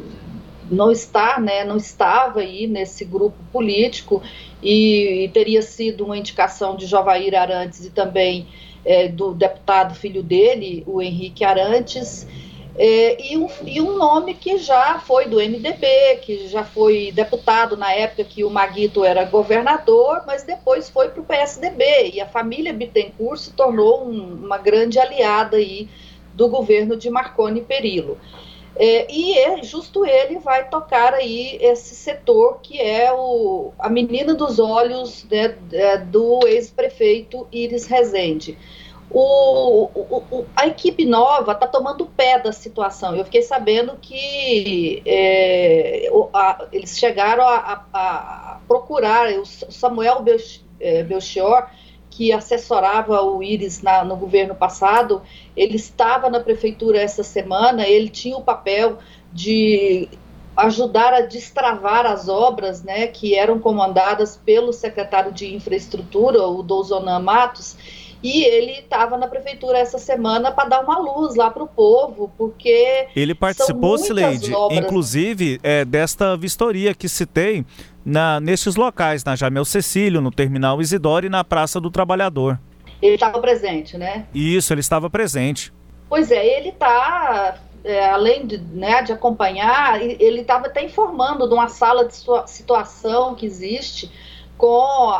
não 0.72 0.92
está, 0.92 1.40
né, 1.40 1.64
não 1.64 1.78
estava 1.78 2.42
aí 2.42 2.68
nesse 2.68 3.04
grupo 3.04 3.38
político 3.52 4.22
e, 4.62 5.24
e 5.24 5.30
teria 5.30 5.64
sido 5.64 6.06
uma 6.06 6.16
indicação 6.16 6.76
de 6.76 6.86
Jovair 6.86 7.34
Arantes 7.34 7.86
e 7.86 7.90
também 7.90 8.48
é, 8.86 9.08
do 9.08 9.34
deputado 9.34 9.96
filho 9.96 10.22
dele, 10.22 10.84
o 10.86 11.02
Henrique 11.02 11.44
Arantes, 11.44 12.28
é, 12.82 13.34
e, 13.34 13.38
um, 13.38 13.50
e, 13.66 13.82
um, 13.82 13.98
nome 13.98 14.34
que 14.34 14.58
já 14.58 15.00
foi 15.00 15.26
do 15.26 15.36
MDB, 15.36 16.20
que 16.22 16.48
já 16.48 16.64
foi 16.64 17.12
deputado 17.12 17.76
na 17.76 17.92
época 17.92 18.24
que 18.24 18.42
o 18.46 18.50
Maguito 18.50 19.04
era 19.04 19.26
governador, 19.26 20.24
mas 20.26 20.44
depois 20.44 20.90
foi 20.90 21.10
para 21.10 21.20
o 21.20 21.26
PSDB, 21.26 22.12
e 22.14 22.22
a 22.22 22.26
família 22.26 22.72
Bittencourt 22.72 23.38
se 23.38 23.52
tornou 23.52 24.08
um, 24.08 24.46
uma 24.46 24.58
grande 24.58 24.98
aliada 24.98 25.58
aí 25.58 25.90
do 26.34 26.48
governo 26.48 26.96
de 26.96 27.10
Marconi 27.10 27.60
Perillo. 27.60 28.18
É, 28.78 29.12
e 29.12 29.38
é, 29.38 29.62
justo 29.62 30.06
ele 30.06 30.40
vai 30.40 30.70
tocar 30.70 31.14
aí 31.14 31.58
esse 31.60 31.94
setor 31.94 32.62
que 32.64 32.80
é 32.80 33.12
o, 33.12 33.74
a 33.78 33.90
menina 33.90 34.34
dos 34.34 34.58
olhos 34.58 35.26
né, 35.30 35.54
é, 35.74 35.98
do 35.98 36.40
ex-prefeito 36.48 37.46
Iris 37.52 37.88
Rezende. 37.88 38.58
O, 39.12 39.90
o, 39.96 40.46
a 40.56 40.68
equipe 40.68 41.04
nova 41.04 41.54
está 41.54 41.68
tomando 41.68 42.06
pé 42.06 42.40
da 42.40 42.52
situação. 42.52 43.16
Eu 43.16 43.26
fiquei 43.26 43.42
sabendo 43.42 43.98
que 44.00 45.02
é, 45.06 46.12
a, 46.34 46.68
eles 46.72 46.98
chegaram 46.98 47.44
a, 47.44 47.86
a, 47.92 48.02
a, 48.02 48.60
procurar 48.68 49.32
o 49.34 49.46
Samuel 49.46 50.24
é, 50.80 51.04
Belchior 51.04 51.68
que 52.10 52.34
assessorava 52.34 53.22
o 53.22 53.42
Iris 53.42 53.82
na, 53.82 54.04
no 54.04 54.18
governo 54.18 54.54
passado, 54.54 55.22
ele 55.56 55.78
estava 55.78 56.30
na 56.30 56.40
prefeitura 56.40 57.00
essa 57.00 57.24
semana, 57.24 57.88
ele 57.88 58.10
tinha 58.10 58.36
o 58.36 58.42
papel 58.42 58.98
de 59.32 60.10
ajudar 60.58 61.14
a 61.14 61.22
destravar 61.22 62.06
as 62.06 62.28
obras 62.28 62.84
né, 62.84 63.08
que 63.08 63.36
eram 63.36 63.60
comandadas 63.60 64.36
pelo 64.36 64.74
secretário 64.74 65.32
de 65.32 65.56
infraestrutura, 65.56 66.46
o 66.46 66.62
Douzonan 66.62 67.20
Matos, 67.20 67.78
e 68.22 68.44
ele 68.44 68.80
estava 68.80 69.18
na 69.18 69.28
prefeitura 69.28 69.78
essa 69.78 69.98
semana 69.98 70.52
para 70.52 70.68
dar 70.68 70.82
uma 70.82 70.98
luz 70.98 71.36
lá 71.36 71.50
para 71.50 71.64
o 71.64 71.68
povo, 71.68 72.32
porque. 72.38 73.08
Ele 73.16 73.34
participou, 73.34 73.98
Sileide, 73.98 74.52
inclusive, 74.72 75.60
é, 75.64 75.86
desta 75.86 76.36
vistoria 76.36 76.94
que 76.94 77.08
citei 77.08 77.66
na, 78.06 78.40
nestes 78.40 78.76
locais, 78.76 79.24
na 79.24 79.36
Jamel 79.36 79.64
Cecílio, 79.64 80.20
no 80.20 80.32
Terminal 80.32 80.82
Isidoro 80.82 81.26
e 81.26 81.30
na 81.30 81.44
Praça 81.44 81.80
do 81.80 81.90
Trabalhador. 81.90 82.60
Ele 83.02 83.16
estava 83.16 83.40
presente, 83.40 83.98
né? 83.98 84.26
Isso, 84.34 84.74
ele 84.74 84.82
estava 84.82 85.10
presente. 85.10 85.72
Pois 86.10 86.32
é, 86.32 86.60
ele 86.60 86.70
está, 86.70 87.58
é, 87.84 88.10
além 88.10 88.46
de, 88.46 88.58
né, 88.58 89.02
de 89.02 89.14
acompanhar, 89.14 90.02
ele 90.02 90.42
estava 90.42 90.68
até 90.68 90.84
informando 90.84 91.48
de 91.48 91.54
uma 91.54 91.70
sala 91.70 92.06
de 92.06 92.16
situação 92.48 93.36
que 93.36 93.46
existe 93.46 94.12
com 94.60 94.68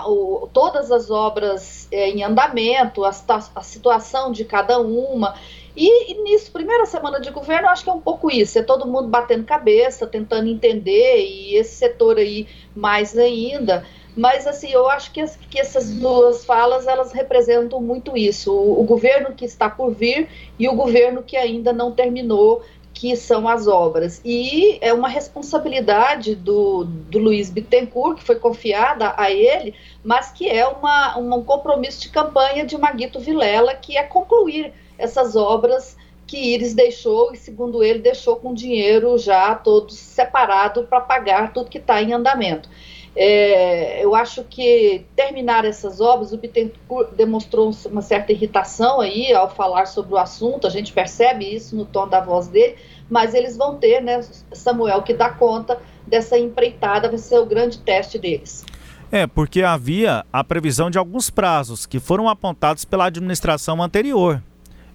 o, 0.06 0.50
todas 0.52 0.92
as 0.92 1.10
obras 1.10 1.88
é, 1.94 2.10
em 2.10 2.26
andamento, 2.26 3.06
a, 3.06 3.10
a, 3.56 3.64
situação 3.64 4.34
de 4.34 4.44
cada 4.44 4.82
uma. 4.82 5.34
E, 5.78 6.12
e, 6.12 6.22
nisso, 6.24 6.52
primeira 6.52 6.86
semana 6.86 7.22
de 7.22 7.32
governo, 7.32 7.70
acho 7.70 7.86
que 7.86 7.90
é 7.90 7.94
um 7.94 8.02
pouco 8.02 8.30
isso, 8.30 8.60
é 8.60 8.62
todo 8.62 8.86
mundo 8.86 9.08
batendo 9.08 9.46
cabeça, 9.46 10.06
tentando 10.06 10.50
entender, 10.50 11.26
e 11.26 11.56
esse 11.56 11.78
setor 11.78 12.18
aí 12.18 12.50
mais 12.76 13.18
ainda. 13.18 13.86
Mas, 14.14 14.46
assim, 14.46 14.72
eu 14.72 14.90
acho 14.90 15.14
que, 15.14 15.26
que 15.50 15.58
essas 15.58 15.90
duas 15.90 16.44
falas, 16.44 16.86
elas 16.86 17.14
representam 17.14 17.80
muito 17.80 18.18
isso, 18.18 18.52
o, 18.52 18.82
o 18.82 18.84
governo 18.84 19.34
que 19.34 19.46
está 19.46 19.70
por 19.70 19.92
vir 19.92 20.28
e 20.60 20.68
o 20.68 20.76
governo 20.76 21.24
que 21.24 21.38
ainda 21.38 21.72
não 21.72 21.94
terminou 21.94 22.62
que 23.00 23.16
são 23.16 23.48
as 23.48 23.66
obras. 23.66 24.20
E 24.26 24.78
é 24.82 24.92
uma 24.92 25.08
responsabilidade 25.08 26.36
do, 26.36 26.84
do 26.84 27.18
Luiz 27.18 27.50
Bittencourt, 27.50 28.18
que 28.18 28.24
foi 28.26 28.36
confiada 28.36 29.14
a 29.16 29.32
ele, 29.32 29.74
mas 30.04 30.34
que 30.34 30.50
é 30.50 30.68
uma, 30.68 31.18
um 31.18 31.42
compromisso 31.42 32.02
de 32.02 32.10
campanha 32.10 32.66
de 32.66 32.78
Maguito 32.78 33.18
Vilela, 33.18 33.74
que 33.74 33.96
é 33.96 34.04
concluir 34.04 34.74
essas 34.98 35.38
obras 35.38 35.96
que 36.28 36.54
Iris 36.54 36.74
deixou, 36.74 37.32
e 37.32 37.38
segundo 37.38 37.82
ele, 37.82 38.00
deixou 38.00 38.36
com 38.36 38.54
dinheiro 38.54 39.18
já 39.18 39.56
todo 39.56 39.94
separado 39.94 40.84
para 40.84 41.00
pagar 41.00 41.54
tudo 41.54 41.70
que 41.70 41.78
está 41.78 42.02
em 42.02 42.12
andamento. 42.12 42.70
É, 43.16 44.04
eu 44.04 44.16
acho 44.16 44.44
que 44.44 45.06
terminar 45.16 45.66
essas 45.66 46.00
obras, 46.00 46.32
o 46.32 46.38
Bittencourt 46.38 47.12
demonstrou 47.16 47.72
uma 47.88 48.02
certa 48.02 48.32
irritação 48.32 49.02
aí 49.02 49.34
ao 49.34 49.50
falar 49.50 49.88
sobre 49.88 50.14
o 50.14 50.18
assunto, 50.18 50.68
a 50.68 50.70
gente 50.70 50.94
percebe 50.94 51.46
isso 51.46 51.76
no 51.76 51.86
tom 51.86 52.08
da 52.08 52.22
voz 52.22 52.48
dele, 52.48 52.76
mas 53.10 53.34
eles 53.34 53.58
vão 53.58 53.78
ter, 53.78 54.02
né, 54.02 54.22
Samuel, 54.54 55.02
que 55.02 55.14
dá 55.14 55.30
conta 55.30 55.82
dessa 56.06 56.38
empreitada, 56.38 57.10
vai 57.10 57.18
ser 57.18 57.40
o 57.40 57.46
grande 57.46 57.80
teste 57.80 58.18
deles. 58.18 58.66
É, 59.12 59.26
porque 59.26 59.64
havia 59.64 60.24
a 60.32 60.44
previsão 60.44 60.92
de 60.92 60.98
alguns 60.98 61.32
prazos 61.32 61.88
que 61.88 62.00
foram 62.00 62.30
apontados 62.30 62.86
pela 62.86 63.06
administração 63.06 63.82
anterior. 63.82 64.42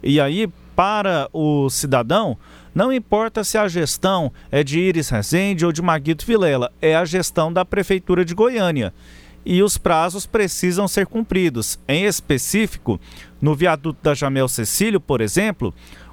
E 0.02 0.20
aí, 0.20 0.48
para 0.74 1.28
o 1.32 1.68
cidadão, 1.70 2.36
não 2.74 2.92
importa 2.92 3.44
se 3.44 3.56
a 3.56 3.68
gestão 3.68 4.32
é 4.50 4.64
de 4.64 4.80
Iris 4.80 5.08
Rezende 5.08 5.64
ou 5.64 5.72
de 5.72 5.80
Maguito 5.80 6.26
Vilela, 6.26 6.72
é 6.82 6.96
a 6.96 7.04
gestão 7.04 7.52
da 7.52 7.64
Prefeitura 7.64 8.24
de 8.24 8.34
Goiânia. 8.34 8.92
E 9.46 9.62
os 9.62 9.78
prazos 9.78 10.26
precisam 10.26 10.88
ser 10.88 11.06
cumpridos. 11.06 11.78
Em 11.86 12.04
específico, 12.04 12.98
no 13.40 13.54
viaduto 13.54 13.98
da 14.02 14.14
Jamel 14.14 14.48
Cecílio, 14.48 15.00
por 15.00 15.20
exemplo, 15.20 15.72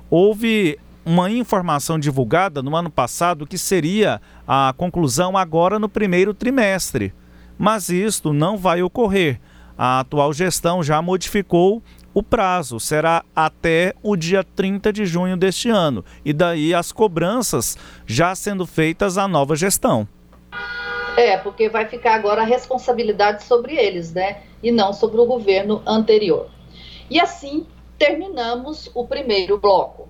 houve 0.10 0.78
uma 1.04 1.32
informação 1.32 1.97
divulgada 1.97 2.62
no 2.62 2.76
ano 2.76 2.91
passado 2.91 3.47
que 3.47 3.58
seria 3.58 4.21
a 4.47 4.74
conclusão 4.78 5.36
agora 5.38 5.80
no 5.80 5.89
primeiro 5.89 6.34
trimestre. 6.34 7.13
Mas 7.58 7.89
isto 7.89 8.34
não 8.34 8.58
vai 8.58 8.84
ocorrer. 8.84 9.39
A 9.78 10.02
atual 10.02 10.32
gestão 10.32 10.84
já 10.84 11.02
modificou 11.02 11.82
o 12.13 12.21
prazo 12.21 12.80
será 12.80 13.24
até 13.36 13.93
o 14.04 14.15
dia 14.15 14.43
30 14.43 14.91
de 14.91 15.06
junho 15.06 15.38
deste 15.38 15.69
ano, 15.69 16.04
e 16.26 16.34
daí 16.34 16.74
as 16.74 16.91
cobranças 16.91 17.78
já 18.06 18.36
sendo 18.36 18.65
feitas 18.65 19.17
à 19.17 19.28
nova 19.28 19.56
gestão. 19.56 20.08
É, 21.17 21.38
porque 21.38 21.69
vai 21.69 21.86
ficar 21.88 22.15
agora 22.15 22.41
a 22.41 22.45
responsabilidade 22.45 23.43
sobre 23.43 23.76
eles, 23.76 24.13
né? 24.13 24.41
E 24.63 24.71
não 24.71 24.93
sobre 24.93 25.19
o 25.19 25.26
governo 25.26 25.82
anterior. 25.86 26.47
E 27.10 27.19
assim 27.19 27.65
terminamos 27.97 28.89
o 28.93 29.06
primeiro 29.06 29.58
bloco. 29.58 30.10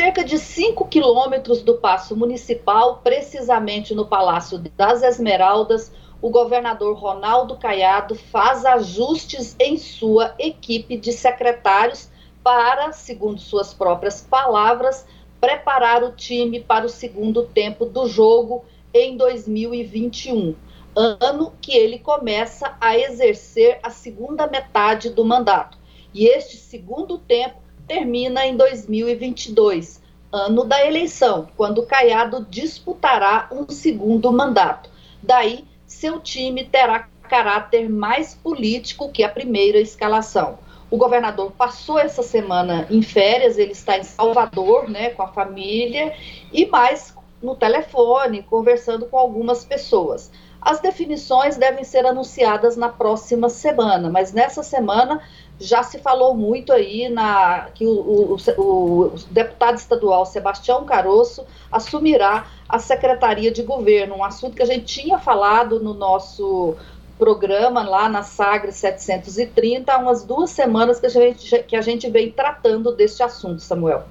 Cerca 0.00 0.24
de 0.24 0.38
5 0.38 0.88
quilômetros 0.88 1.60
do 1.60 1.74
Paço 1.74 2.16
Municipal, 2.16 3.02
precisamente 3.04 3.94
no 3.94 4.06
Palácio 4.06 4.56
das 4.74 5.02
Esmeraldas, 5.02 5.92
o 6.22 6.30
governador 6.30 6.96
Ronaldo 6.96 7.58
Caiado 7.58 8.14
faz 8.14 8.64
ajustes 8.64 9.54
em 9.60 9.76
sua 9.76 10.34
equipe 10.38 10.96
de 10.96 11.12
secretários 11.12 12.08
para, 12.42 12.92
segundo 12.92 13.38
suas 13.42 13.74
próprias 13.74 14.22
palavras, 14.22 15.06
preparar 15.38 16.02
o 16.02 16.12
time 16.12 16.60
para 16.60 16.86
o 16.86 16.88
segundo 16.88 17.42
tempo 17.42 17.84
do 17.84 18.08
jogo 18.08 18.64
em 18.94 19.18
2021, 19.18 20.56
ano 20.96 21.52
que 21.60 21.76
ele 21.76 21.98
começa 21.98 22.74
a 22.80 22.96
exercer 22.96 23.78
a 23.82 23.90
segunda 23.90 24.46
metade 24.46 25.10
do 25.10 25.26
mandato. 25.26 25.76
E 26.14 26.24
este 26.24 26.56
segundo 26.56 27.18
tempo 27.18 27.60
termina 27.90 28.46
em 28.46 28.56
2022, 28.56 30.00
ano 30.30 30.64
da 30.64 30.86
eleição, 30.86 31.48
quando 31.56 31.84
Caiado 31.84 32.46
disputará 32.48 33.48
um 33.50 33.68
segundo 33.68 34.32
mandato. 34.32 34.88
Daí, 35.20 35.64
seu 35.88 36.20
time 36.20 36.62
terá 36.62 37.08
caráter 37.28 37.90
mais 37.90 38.32
político 38.32 39.10
que 39.10 39.24
a 39.24 39.28
primeira 39.28 39.80
escalação. 39.80 40.60
O 40.88 40.96
governador 40.96 41.50
passou 41.50 41.98
essa 41.98 42.22
semana 42.22 42.86
em 42.88 43.02
férias, 43.02 43.58
ele 43.58 43.72
está 43.72 43.98
em 43.98 44.04
Salvador, 44.04 44.88
né, 44.88 45.10
com 45.10 45.24
a 45.24 45.32
família, 45.32 46.14
e 46.52 46.66
mais 46.66 47.12
no 47.42 47.56
telefone, 47.56 48.44
conversando 48.44 49.06
com 49.06 49.18
algumas 49.18 49.64
pessoas. 49.64 50.30
As 50.60 50.78
definições 50.78 51.56
devem 51.56 51.82
ser 51.82 52.06
anunciadas 52.06 52.76
na 52.76 52.88
próxima 52.88 53.48
semana, 53.48 54.10
mas 54.10 54.32
nessa 54.32 54.62
semana 54.62 55.20
já 55.60 55.82
se 55.82 55.98
falou 55.98 56.34
muito 56.34 56.72
aí 56.72 57.10
na 57.10 57.68
que 57.74 57.86
o, 57.86 57.90
o, 57.90 58.36
o, 58.56 59.14
deputado 59.30 59.76
estadual 59.76 60.24
Sebastião 60.24 60.84
Caroço 60.86 61.44
assumirá 61.70 62.46
a 62.66 62.78
secretaria 62.78 63.50
de 63.50 63.62
governo, 63.62 64.16
um 64.16 64.24
assunto 64.24 64.56
que 64.56 64.62
a 64.62 64.66
gente 64.66 64.86
tinha 64.86 65.18
falado 65.18 65.78
no 65.78 65.92
nosso 65.92 66.74
programa 67.18 67.82
lá 67.82 68.08
na 68.08 68.22
Sagre 68.22 68.72
730 68.72 69.92
há 69.92 69.98
umas 69.98 70.24
duas 70.24 70.48
semanas 70.48 70.98
que 70.98 71.06
a 71.06 71.10
gente, 71.10 71.62
que 71.64 71.76
a 71.76 71.82
gente 71.82 72.08
vem 72.08 72.30
tratando 72.32 72.92
deste 72.96 73.22
assunto, 73.22 73.60
Samuel. 73.60 74.04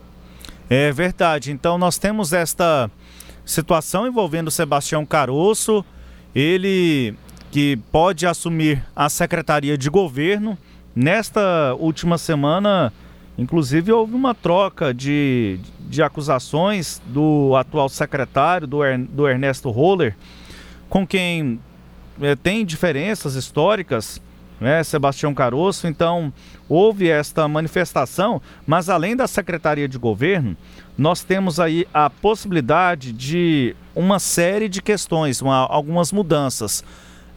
É 0.69 0.91
verdade. 0.91 1.51
Então 1.51 1.79
nós 1.79 1.97
temos 1.97 2.31
esta 2.31 2.91
situação 3.43 4.05
envolvendo 4.05 4.51
Sebastião 4.51 5.03
Caroço. 5.03 5.83
Ele 6.35 7.15
que 7.51 7.77
pode 7.91 8.27
assumir 8.27 8.85
a 8.95 9.09
secretaria 9.09 9.75
de 9.75 9.89
governo. 9.89 10.55
Nesta 11.01 11.73
última 11.79 12.17
semana, 12.17 12.91
inclusive, 13.37 13.89
houve 13.89 14.13
uma 14.13 14.35
troca 14.35 14.93
de, 14.93 15.57
de 15.79 16.03
acusações 16.03 17.01
do 17.05 17.55
atual 17.55 17.87
secretário, 17.87 18.67
do, 18.67 18.79
do 19.07 19.25
Ernesto 19.25 19.69
Roller, 19.69 20.13
com 20.89 21.07
quem 21.07 21.57
é, 22.21 22.35
tem 22.35 22.65
diferenças 22.65 23.35
históricas, 23.35 24.21
né, 24.59 24.83
Sebastião 24.83 25.33
Caroço. 25.33 25.87
Então, 25.87 26.33
houve 26.67 27.07
esta 27.07 27.47
manifestação, 27.47 28.41
mas 28.67 28.89
além 28.89 29.15
da 29.15 29.25
Secretaria 29.25 29.87
de 29.87 29.97
Governo, 29.97 30.57
nós 30.97 31.23
temos 31.23 31.61
aí 31.61 31.87
a 31.93 32.09
possibilidade 32.09 33.13
de 33.13 33.73
uma 33.95 34.19
série 34.19 34.67
de 34.67 34.81
questões, 34.81 35.41
uma, 35.41 35.59
algumas 35.59 36.11
mudanças. 36.11 36.83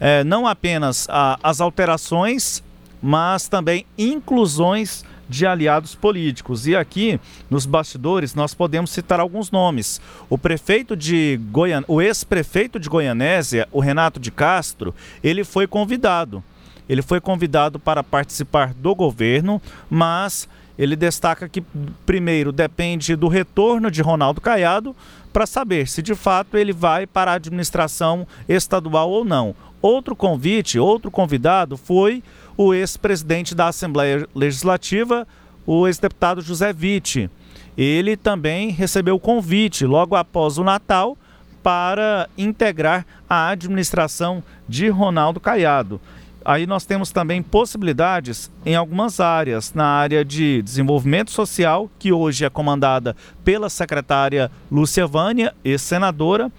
É, 0.01 0.25
não 0.25 0.49
apenas 0.49 1.07
a, 1.09 1.39
as 1.45 1.61
alterações, 1.61 2.61
mas 3.03 3.49
também 3.49 3.85
inclusões 3.99 5.05
de 5.29 5.47
aliados 5.47 5.95
políticos. 5.95 6.67
E 6.67 6.77
aqui, 6.77 7.19
nos 7.51 7.67
bastidores, 7.67 8.35
nós 8.35 8.55
podemos 8.55 8.91
citar 8.91 9.19
alguns 9.19 9.51
nomes. 9.51 10.01
O 10.29 10.37
prefeito 10.37 10.95
de 10.95 11.41
Goian... 11.51 11.83
o 11.89 12.01
ex-prefeito 12.01 12.79
de 12.79 12.89
Goianésia, 12.89 13.67
o 13.73 13.81
Renato 13.81 14.21
de 14.21 14.31
Castro, 14.31 14.95
ele 15.25 15.43
foi 15.43 15.67
convidado. 15.67 16.45
Ele 16.89 17.01
foi 17.01 17.21
convidado 17.21 17.79
para 17.79 18.05
participar 18.05 18.75
do 18.75 18.95
governo, 18.95 19.61
mas 19.89 20.49
ele 20.79 20.97
destaca 20.97 21.49
que 21.49 21.63
primeiro 22.05 22.53
depende 22.53 23.17
do 23.17 23.29
retorno 23.29 23.91
de 23.91 24.03
Ronaldo 24.03 24.41
Caiado 24.41 24.95
para 25.33 25.47
saber 25.47 25.89
se 25.89 26.03
de 26.03 26.15
fato 26.15 26.57
ele 26.59 26.73
vai 26.73 27.07
para 27.07 27.31
a 27.31 27.35
administração 27.35 28.27
estadual 28.49 29.11
ou 29.11 29.25
não. 29.25 29.55
Outro 29.81 30.15
convite, 30.15 30.79
outro 30.79 31.11
convidado 31.11 31.77
foi 31.77 32.23
o 32.57 32.75
ex-presidente 32.75 33.55
da 33.55 33.69
Assembleia 33.69 34.27
Legislativa, 34.35 35.27
o 35.67 35.87
ex-deputado 35.87 36.41
José 36.41 36.73
Vitti. 36.73 37.31
Ele 37.77 38.17
também 38.17 38.71
recebeu 38.71 39.17
o 39.17 39.21
convite 39.21 39.87
logo 39.87 40.15
após 40.15 40.59
o 40.59 40.65
Natal 40.65 41.17
para 41.63 42.29
integrar 42.37 43.07
a 43.29 43.49
administração 43.49 44.43
de 44.69 44.89
Ronaldo 44.89 45.41
Caiado. 45.41 46.01
Aí 46.45 46.67
nós 46.67 46.85
temos 46.85 47.13
também 47.13 47.41
possibilidades 47.41 48.51
em 48.67 48.75
algumas 48.75 49.21
áreas, 49.21 49.73
na 49.73 49.87
área 49.87 50.25
de 50.25 50.61
desenvolvimento 50.63 51.31
social, 51.31 51.89
que 52.01 52.13
hoje 52.13 52.45
é 52.45 52.51
comandada 52.51 53.15
pela 53.45 53.71
secretária 53.71 54.51
Lúcia 54.71 55.07
Vânia, 55.07 55.55
ex-senadora. 55.65 56.51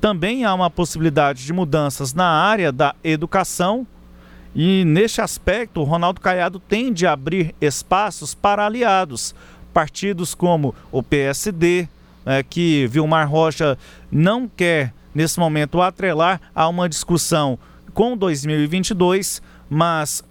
Também 0.00 0.46
há 0.46 0.54
uma 0.54 0.70
possibilidade 0.70 1.44
de 1.44 1.52
mudanças 1.52 2.14
na 2.14 2.26
área 2.26 2.72
da 2.72 2.94
educação, 3.04 3.86
e 4.54 4.84
neste 4.84 5.20
aspecto, 5.20 5.82
Ronaldo 5.84 6.20
Caiado 6.20 6.58
tende 6.58 7.06
a 7.06 7.12
abrir 7.12 7.54
espaços 7.60 8.34
para 8.34 8.66
aliados, 8.66 9.34
partidos 9.72 10.34
como 10.34 10.74
o 10.90 11.02
PSD, 11.02 11.88
é, 12.26 12.42
que 12.42 12.86
Vilmar 12.88 13.30
Rocha 13.30 13.78
não 14.10 14.48
quer 14.48 14.92
nesse 15.14 15.38
momento 15.38 15.80
atrelar 15.80 16.40
a 16.54 16.68
uma 16.68 16.88
discussão 16.88 17.58
com 17.94 18.16
2022, 18.16 19.40
mas 19.68 20.22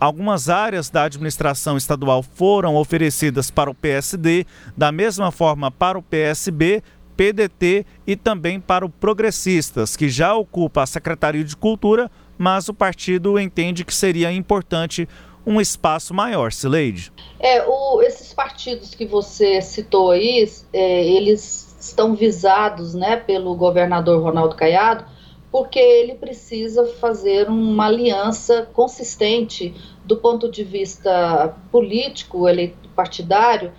algumas 0.00 0.48
áreas 0.48 0.88
da 0.88 1.04
administração 1.04 1.76
estadual 1.76 2.22
foram 2.22 2.76
oferecidas 2.76 3.50
para 3.50 3.70
o 3.70 3.74
PSD, 3.74 4.46
da 4.76 4.92
mesma 4.92 5.30
forma 5.32 5.70
para 5.70 5.98
o 5.98 6.02
PSB, 6.02 6.82
PDT 7.16 7.84
e 8.06 8.14
também 8.14 8.60
para 8.60 8.86
o 8.86 8.88
Progressistas, 8.88 9.96
que 9.96 10.08
já 10.08 10.34
ocupa 10.34 10.82
a 10.82 10.86
Secretaria 10.86 11.42
de 11.42 11.56
Cultura, 11.56 12.08
mas 12.38 12.68
o 12.68 12.74
partido 12.74 13.38
entende 13.38 13.84
que 13.84 13.94
seria 13.94 14.32
importante 14.32 15.08
um 15.44 15.60
espaço 15.60 16.14
maior, 16.14 16.52
Sileide. 16.52 17.12
É, 17.40 17.64
o, 17.66 18.02
esses 18.02 18.32
partidos 18.32 18.94
que 18.94 19.06
você 19.06 19.60
citou 19.60 20.10
aí, 20.10 20.48
é, 20.72 21.04
eles 21.06 21.76
estão 21.80 22.14
visados 22.14 22.94
né, 22.94 23.16
pelo 23.16 23.54
governador 23.54 24.22
Ronaldo 24.22 24.54
Caiado, 24.54 25.04
porque 25.50 25.78
ele 25.78 26.14
precisa 26.14 26.86
fazer 27.00 27.48
uma 27.48 27.86
aliança 27.86 28.68
consistente 28.72 29.74
do 30.04 30.16
ponto 30.16 30.50
de 30.50 30.62
vista 30.62 31.56
político, 31.72 32.44
partidário, 32.94 33.72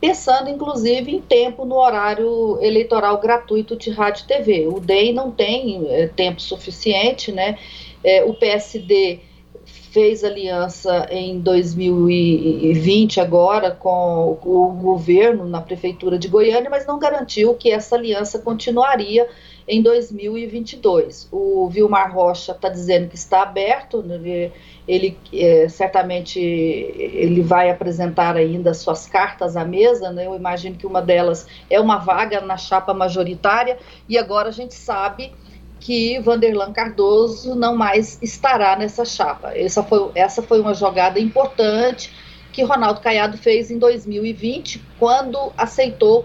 pensando 0.00 0.50
inclusive 0.50 1.10
em 1.10 1.20
tempo 1.20 1.64
no 1.64 1.76
horário 1.76 2.58
eleitoral 2.60 3.18
gratuito 3.18 3.76
de 3.76 3.90
rádio 3.90 4.24
e 4.24 4.26
TV. 4.26 4.66
O 4.66 4.80
DEM 4.80 5.14
não 5.14 5.30
tem 5.30 5.86
é, 5.88 6.08
tempo 6.08 6.40
suficiente, 6.40 7.32
né? 7.32 7.58
É, 8.06 8.22
o 8.22 8.34
PSD 8.34 9.18
fez 9.64 10.22
aliança 10.22 11.08
em 11.10 11.40
2020 11.40 13.20
agora 13.20 13.72
com 13.72 14.38
o 14.44 14.68
governo 14.80 15.48
na 15.48 15.60
prefeitura 15.60 16.16
de 16.16 16.28
Goiânia, 16.28 16.70
mas 16.70 16.86
não 16.86 17.00
garantiu 17.00 17.54
que 17.54 17.68
essa 17.68 17.96
aliança 17.96 18.38
continuaria 18.38 19.28
em 19.66 19.82
2022. 19.82 21.28
O 21.32 21.68
Vilmar 21.68 22.14
Rocha 22.14 22.52
está 22.52 22.68
dizendo 22.68 23.08
que 23.08 23.16
está 23.16 23.42
aberto, 23.42 24.04
né, 24.04 24.52
ele 24.86 25.18
é, 25.32 25.68
certamente 25.68 26.38
ele 26.38 27.40
vai 27.40 27.70
apresentar 27.70 28.36
ainda 28.36 28.72
suas 28.72 29.08
cartas 29.08 29.56
à 29.56 29.64
mesa, 29.64 30.12
né, 30.12 30.26
eu 30.26 30.36
imagino 30.36 30.76
que 30.76 30.86
uma 30.86 31.02
delas 31.02 31.44
é 31.68 31.80
uma 31.80 31.98
vaga 31.98 32.40
na 32.40 32.56
chapa 32.56 32.94
majoritária, 32.94 33.78
e 34.08 34.16
agora 34.16 34.50
a 34.50 34.52
gente 34.52 34.74
sabe 34.74 35.32
que 35.80 36.18
Vanderlan 36.20 36.72
Cardoso 36.72 37.54
não 37.54 37.76
mais 37.76 38.18
estará 38.22 38.76
nessa 38.76 39.04
chapa. 39.04 39.56
Essa 39.56 39.82
foi, 39.82 40.10
essa 40.14 40.42
foi 40.42 40.60
uma 40.60 40.74
jogada 40.74 41.20
importante 41.20 42.12
que 42.52 42.62
Ronaldo 42.62 43.00
Caiado 43.00 43.36
fez 43.36 43.70
em 43.70 43.78
2020, 43.78 44.82
quando 44.98 45.52
aceitou 45.56 46.24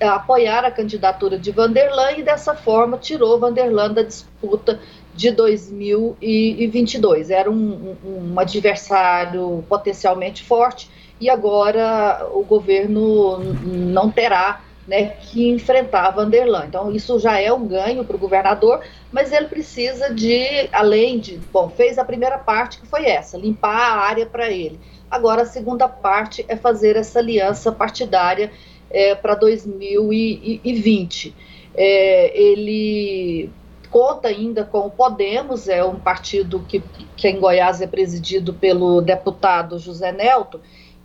apoiar 0.00 0.64
a 0.64 0.70
candidatura 0.70 1.38
de 1.38 1.50
Vanderlan 1.50 2.12
e 2.12 2.22
dessa 2.22 2.54
forma 2.54 2.98
tirou 2.98 3.38
Vanderlan 3.38 3.92
da 3.92 4.02
disputa 4.02 4.80
de 5.14 5.30
2022. 5.30 7.30
Era 7.30 7.50
um, 7.50 7.96
um, 8.04 8.32
um 8.32 8.40
adversário 8.40 9.64
potencialmente 9.68 10.42
forte 10.42 10.90
e 11.20 11.30
agora 11.30 12.28
o 12.32 12.42
governo 12.42 13.38
não 13.64 14.10
terá 14.10 14.60
né, 14.90 15.14
que 15.20 15.48
enfrentar 15.48 16.10
Vanderlan. 16.10 16.64
Então, 16.66 16.90
isso 16.90 17.20
já 17.20 17.40
é 17.40 17.52
um 17.52 17.64
ganho 17.64 18.04
para 18.04 18.16
o 18.16 18.18
governador, 18.18 18.80
mas 19.12 19.30
ele 19.30 19.46
precisa 19.46 20.12
de, 20.12 20.68
além 20.72 21.20
de, 21.20 21.38
bom, 21.52 21.70
fez 21.70 21.96
a 21.96 22.04
primeira 22.04 22.36
parte 22.36 22.80
que 22.80 22.88
foi 22.88 23.06
essa, 23.06 23.38
limpar 23.38 23.76
a 23.76 24.00
área 24.00 24.26
para 24.26 24.50
ele. 24.50 24.80
Agora, 25.08 25.42
a 25.42 25.46
segunda 25.46 25.88
parte 25.88 26.44
é 26.48 26.56
fazer 26.56 26.96
essa 26.96 27.20
aliança 27.20 27.70
partidária 27.70 28.50
é, 28.90 29.14
para 29.14 29.36
2020. 29.36 31.36
É, 31.76 32.36
ele 32.36 33.48
conta 33.92 34.26
ainda 34.26 34.64
com 34.64 34.80
o 34.80 34.90
Podemos, 34.90 35.68
é 35.68 35.84
um 35.84 36.00
partido 36.00 36.64
que, 36.66 36.82
que 37.16 37.28
em 37.28 37.38
Goiás 37.38 37.80
é 37.80 37.86
presidido 37.86 38.54
pelo 38.54 39.00
deputado 39.00 39.78
José 39.78 40.10
Nelto, 40.10 40.60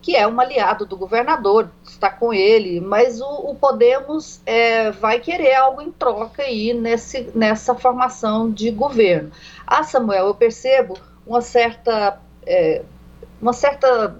que 0.05 0.15
é 0.15 0.27
um 0.27 0.39
aliado 0.39 0.85
do 0.85 0.95
governador, 0.95 1.67
está 1.83 2.11
com 2.11 2.31
ele, 2.31 2.79
mas 2.79 3.19
o, 3.19 3.25
o 3.25 3.55
Podemos 3.55 4.39
é, 4.45 4.91
vai 4.91 5.19
querer 5.19 5.55
algo 5.55 5.81
em 5.81 5.91
troca 5.91 6.43
aí 6.43 6.75
nesse, 6.75 7.31
nessa 7.33 7.73
formação 7.73 8.51
de 8.51 8.69
governo. 8.69 9.31
Ah, 9.65 9.81
Samuel, 9.81 10.27
eu 10.27 10.35
percebo 10.35 10.95
uma 11.25 11.41
certa, 11.41 12.19
é, 12.45 12.83
uma 13.41 13.51
certa 13.51 14.15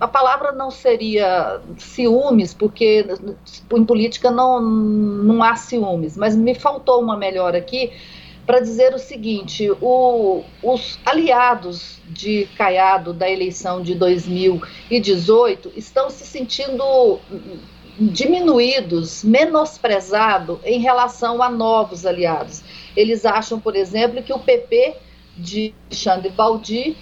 a 0.00 0.08
palavra 0.08 0.52
não 0.52 0.70
seria 0.70 1.60
ciúmes, 1.76 2.54
porque 2.54 3.04
em 3.70 3.84
política 3.84 4.30
não, 4.30 4.58
não 4.58 5.42
há 5.42 5.54
ciúmes, 5.54 6.16
mas 6.16 6.34
me 6.34 6.54
faltou 6.54 7.02
uma 7.02 7.16
melhor 7.16 7.54
aqui 7.54 7.92
para 8.48 8.60
dizer 8.60 8.94
o 8.94 8.98
seguinte: 8.98 9.70
o, 9.82 10.42
os 10.62 10.98
aliados 11.04 12.00
de 12.06 12.48
Caiado 12.56 13.12
da 13.12 13.28
eleição 13.28 13.82
de 13.82 13.94
2018 13.94 15.70
estão 15.76 16.08
se 16.08 16.24
sentindo 16.24 17.20
diminuídos, 18.00 19.22
menosprezados 19.22 20.60
em 20.64 20.80
relação 20.80 21.42
a 21.42 21.50
novos 21.50 22.06
aliados. 22.06 22.62
Eles 22.96 23.26
acham, 23.26 23.60
por 23.60 23.76
exemplo, 23.76 24.22
que 24.22 24.32
o 24.32 24.38
PP 24.38 24.96
de 25.36 25.74
Xande 25.90 26.30
Baldi 26.30 26.96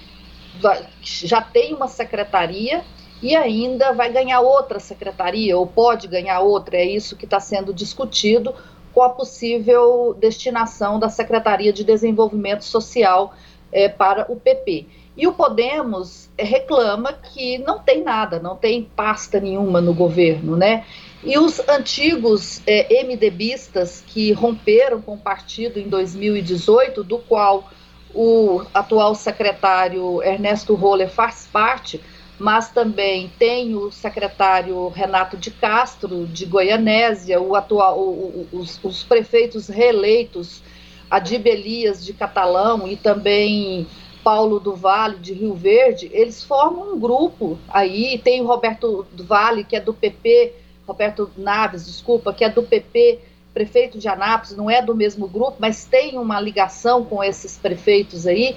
já 1.01 1.41
tem 1.41 1.75
uma 1.75 1.87
secretaria 1.87 2.83
e 3.23 3.37
ainda 3.37 3.93
vai 3.93 4.11
ganhar 4.13 4.41
outra 4.41 4.81
secretaria, 4.81 5.57
ou 5.57 5.65
pode 5.65 6.09
ganhar 6.09 6.41
outra, 6.41 6.77
é 6.77 6.85
isso 6.85 7.17
que 7.17 7.25
está 7.25 7.39
sendo 7.39 7.73
discutido 7.73 8.53
com 8.97 9.03
a 9.03 9.11
possível 9.11 10.17
destinação 10.19 10.99
da 10.99 11.11
Secretaria 11.11 11.71
de 11.71 11.85
Desenvolvimento 11.85 12.65
Social 12.65 13.35
é, 13.71 13.91
para 13.91 14.25
o 14.33 14.37
PP. 14.37 14.87
E 15.15 15.27
o 15.27 15.35
Podemos 15.35 16.31
reclama 16.39 17.13
que 17.13 17.59
não 17.59 17.79
tem 17.79 18.03
nada, 18.03 18.41
não 18.41 18.57
tem 18.57 18.89
pasta 18.97 19.39
nenhuma 19.39 19.83
no 19.83 19.93
governo, 19.93 20.57
né? 20.57 20.87
E 21.23 21.37
os 21.37 21.61
antigos 21.69 22.63
é, 22.67 23.05
MDBistas 23.05 24.03
que 24.07 24.33
romperam 24.33 25.03
com 25.03 25.13
o 25.13 25.19
partido 25.19 25.79
em 25.79 25.91
2018, 25.91 27.05
do 27.05 27.19
qual 27.19 27.71
o 28.15 28.63
atual 28.73 29.15
secretário 29.15 30.23
Ernesto 30.23 30.75
Roller 30.75 31.11
faz 31.11 31.47
parte, 31.53 32.01
mas 32.39 32.71
também 32.71 33.31
tem 33.39 33.75
o 33.75 33.91
secretário 33.91 34.89
Renato 34.89 35.37
de 35.37 35.51
Castro, 35.51 36.27
de 36.27 36.45
Goianésia, 36.45 37.41
o 37.41 37.55
atual, 37.55 37.99
o, 37.99 38.47
o, 38.53 38.59
os, 38.59 38.79
os, 38.83 39.03
prefeitos 39.03 39.69
reeleitos, 39.69 40.63
Adib 41.11 41.47
Elias, 41.47 42.05
de 42.05 42.13
Catalão, 42.13 42.87
e 42.87 42.97
também 42.97 43.87
Paulo 44.23 44.61
do 44.61 44.75
Vale, 44.75 45.19
de 45.19 45.33
Rio 45.33 45.55
Verde, 45.55 46.11
eles 46.13 46.43
formam 46.43 46.95
um 46.95 47.01
grupo 47.01 47.59
aí, 47.69 48.19
tem 48.19 48.43
o 48.43 48.47
Roberto 48.47 49.07
do 49.13 49.25
Vale, 49.25 49.65
que 49.65 49.77
é 49.77 49.81
do 49.81 49.95
PP, 49.95 50.53
Roberto 50.87 51.31
Naves, 51.37 51.87
desculpa, 51.87 52.35
que 52.35 52.45
é 52.45 52.51
do 52.51 52.63
PP, 52.63 53.21
prefeito 53.55 53.99
de 53.99 54.07
Anápolis, 54.07 54.55
não 54.55 54.71
é 54.71 54.83
do 54.83 54.95
mesmo 54.95 55.27
grupo, 55.27 55.57
mas 55.59 55.87
tem 55.87 56.19
uma 56.19 56.39
ligação 56.39 57.03
com 57.03 57.25
esses 57.25 57.57
prefeitos 57.57 58.27
aí, 58.27 58.55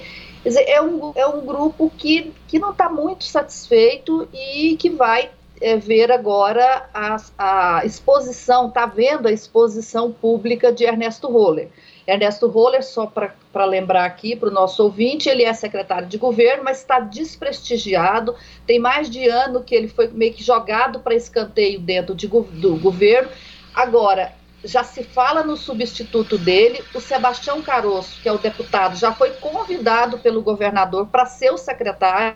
Quer 0.50 0.62
dizer, 0.62 0.70
é 0.70 0.82
um, 0.82 1.12
é 1.16 1.28
um 1.28 1.46
grupo 1.46 1.92
que, 1.96 2.34
que 2.48 2.58
não 2.58 2.72
está 2.72 2.90
muito 2.90 3.24
satisfeito 3.24 4.28
e 4.34 4.76
que 4.78 4.90
vai 4.90 5.30
é, 5.62 5.78
ver 5.78 6.12
agora 6.12 6.90
a, 6.92 7.18
a 7.38 7.86
exposição, 7.86 8.68
está 8.68 8.88
vendo 8.88 9.28
a 9.28 9.32
exposição 9.32 10.12
pública 10.12 10.72
de 10.72 10.86
Ernesto 10.86 11.28
Roller. 11.28 11.70
Ernesto 12.08 12.48
Roller, 12.48 12.84
só 12.84 13.06
para 13.06 13.66
lembrar 13.66 14.06
aqui 14.06 14.36
para 14.36 14.50
o 14.50 14.52
nosso 14.52 14.82
ouvinte, 14.82 15.30
ele 15.30 15.44
é 15.44 15.54
secretário 15.54 16.08
de 16.08 16.18
governo, 16.18 16.64
mas 16.64 16.80
está 16.80 17.00
desprestigiado. 17.00 18.34
Tem 18.66 18.80
mais 18.80 19.08
de 19.08 19.28
ano 19.28 19.64
que 19.64 19.76
ele 19.76 19.88
foi 19.88 20.08
meio 20.08 20.34
que 20.34 20.44
jogado 20.44 21.00
para 21.02 21.14
escanteio 21.14 21.80
dentro 21.80 22.16
de, 22.16 22.28
do 22.28 22.76
governo. 22.78 23.30
Agora, 23.76 24.34
já 24.64 24.84
se 24.84 25.04
fala 25.04 25.44
no 25.44 25.56
substituto 25.56 26.38
dele, 26.38 26.84
o 26.94 27.00
Sebastião 27.00 27.62
Caroço, 27.62 28.22
que 28.22 28.28
é 28.28 28.32
o 28.32 28.38
deputado, 28.38 28.98
já 28.98 29.14
foi 29.14 29.32
convidado 29.32 30.18
pelo 30.20 30.42
governador 30.42 31.08
para 31.08 31.26
ser 31.26 31.52
o 31.52 31.58
secretário, 31.58 32.36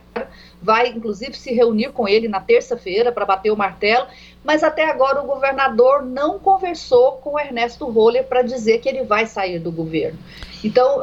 vai 0.60 0.88
inclusive 0.88 1.34
se 1.34 1.52
reunir 1.52 1.92
com 1.92 2.08
ele 2.08 2.26
na 2.26 2.40
terça-feira 2.40 3.12
para 3.12 3.26
bater 3.26 3.50
o 3.50 3.56
martelo, 3.56 4.06
mas 4.42 4.64
até 4.64 4.88
agora 4.90 5.20
o 5.20 5.26
governador 5.26 6.02
não 6.02 6.38
conversou 6.38 7.12
com 7.18 7.38
Ernesto 7.38 7.84
Roller 7.90 8.24
para 8.24 8.42
dizer 8.42 8.78
que 8.78 8.88
ele 8.88 9.02
vai 9.02 9.26
sair 9.26 9.58
do 9.58 9.70
governo. 9.70 10.18
Então, 10.62 11.00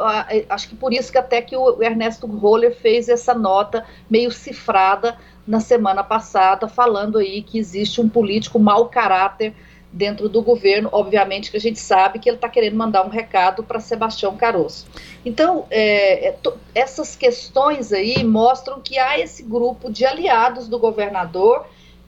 acho 0.50 0.70
que 0.70 0.76
por 0.76 0.92
isso 0.92 1.12
que 1.12 1.20
até 1.20 1.40
que 1.40 1.56
o 1.56 1.84
Ernesto 1.84 2.26
Roller 2.26 2.76
fez 2.76 3.08
essa 3.08 3.36
nota 3.36 3.86
meio 4.10 4.32
cifrada 4.32 5.16
na 5.46 5.60
semana 5.60 6.04
passada, 6.04 6.68
falando 6.68 7.20
aí 7.20 7.44
que 7.44 7.60
existe 7.60 8.02
um 8.02 8.10
político 8.10 8.58
mau 8.58 8.88
caráter 8.88 9.54
dentro 9.92 10.30
do 10.30 10.42
governo, 10.42 10.90
obviamente 10.92 11.52
que 11.52 11.58
a 11.58 11.60
gente 11.60 11.80
sabe 11.80 12.20
que 12.20 12.30
ele 12.30 12.38
está 12.38 12.48
querendo 12.48 12.78
mandar 12.78 13.06
um 13.06 13.10
recado 13.10 13.64
para 13.64 13.80
Sebastião 13.80 14.38
Caroço. 14.38 14.88
Então, 15.26 15.66
é, 15.70 16.30
é 16.30 16.36
essas 16.74 17.16
questões 17.16 17.92
aí 17.92 18.24
mostram 18.24 18.80
que 18.80 18.98
há 18.98 19.20
esse 19.20 19.44
grupo 19.44 19.92
de 19.92 20.06
aliados 20.06 20.68
do 20.68 20.80
governador 20.80 21.66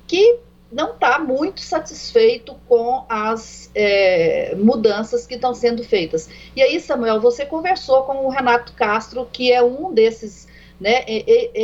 que 0.08 0.40
não 0.72 0.94
está 0.94 1.20
muito 1.20 1.62
satisfeito 1.62 2.56
com 2.68 3.06
as 3.08 3.70
é, 3.76 4.56
mudanças 4.56 5.28
que 5.28 5.36
estão 5.36 5.54
sendo 5.54 5.84
feitas. 5.84 6.30
E 6.56 6.64
aí, 6.64 6.80
Samuel, 6.80 7.22
você 7.22 7.46
conversou 7.46 8.04
com 8.04 8.26
o 8.26 8.30
Renato 8.30 8.74
Castro, 8.74 9.28
que 9.32 9.52
é 9.52 9.62
um 9.62 9.94
desses 9.94 10.48
né, 10.80 11.06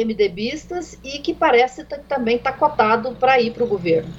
MDBistas 0.05 0.97
e 1.03 1.19
que 1.19 1.33
parece 1.33 1.83
também 2.07 2.35
estar 2.35 2.51
tá 2.51 2.57
cotado 2.57 3.15
para 3.15 3.41
ir 3.41 3.51
para 3.51 3.63
o 3.63 3.67
governo. 3.67 4.13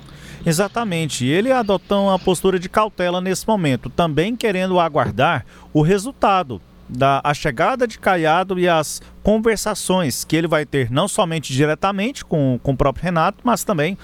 Exatamente. 0.45 1.27
Ele 1.27 1.53
adotou 1.53 2.07
uma 2.07 2.19
postura 2.19 2.59
de 2.59 2.69
cautela 2.69 3.21
nesse 3.21 3.47
momento, 3.47 3.91
também 3.91 4.35
querendo 4.35 4.81
aguardar 4.81 5.45
o 5.73 5.83
resultado 5.83 6.61
da 6.89 7.21
a 7.23 7.33
chegada 7.33 7.87
de 7.87 7.99
Caiado 7.99 8.59
e 8.59 8.69
as 8.69 9.01
conversações 9.23 10.25
que 10.25 10.35
ele 10.35 10.49
vai 10.49 10.67
ter 10.67 10.91
não 10.91 11.07
somente 11.07 11.53
diretamente 11.53 12.25
com, 12.25 12.59
com 12.63 12.73
o 12.73 12.77
próprio 12.77 13.05
Renato, 13.05 13.39
mas 13.45 13.63
também 13.63 13.97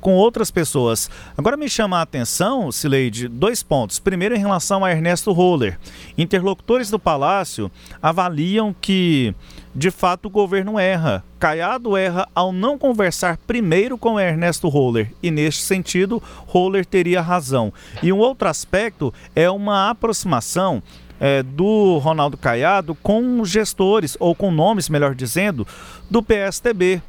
com 0.00 0.14
outras 0.14 0.50
pessoas. 0.50 1.10
Agora 1.36 1.56
me 1.56 1.68
chama 1.68 1.98
a 1.98 2.02
atenção, 2.02 2.70
Sileide, 2.72 3.28
dois 3.28 3.62
pontos. 3.62 3.98
Primeiro, 3.98 4.34
em 4.34 4.38
relação 4.38 4.84
a 4.84 4.90
Ernesto 4.90 5.32
Roller. 5.32 5.78
Interlocutores 6.16 6.90
do 6.90 6.98
Palácio 6.98 7.70
avaliam 8.02 8.74
que, 8.78 9.34
de 9.74 9.90
fato, 9.90 10.26
o 10.26 10.30
governo 10.30 10.78
erra. 10.78 11.24
Caiado 11.38 11.96
erra 11.96 12.28
ao 12.34 12.52
não 12.52 12.78
conversar 12.78 13.36
primeiro 13.46 13.98
com 13.98 14.18
Ernesto 14.18 14.68
Roller. 14.68 15.12
E, 15.22 15.30
neste 15.30 15.62
sentido, 15.62 16.22
Roller 16.46 16.84
teria 16.84 17.20
razão. 17.20 17.72
E 18.02 18.12
um 18.12 18.18
outro 18.18 18.48
aspecto 18.48 19.12
é 19.34 19.50
uma 19.50 19.90
aproximação 19.90 20.82
é, 21.20 21.42
do 21.42 21.98
Ronaldo 21.98 22.36
Caiado 22.36 22.94
com 22.94 23.44
gestores, 23.44 24.16
ou 24.18 24.34
com 24.34 24.50
nomes, 24.50 24.88
melhor 24.88 25.14
dizendo, 25.14 25.66
do 26.10 26.22
PSTB. 26.22 27.00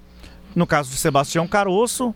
No 0.56 0.66
caso 0.66 0.90
de 0.90 0.98
Sebastião 0.98 1.48
Caroço, 1.48 2.16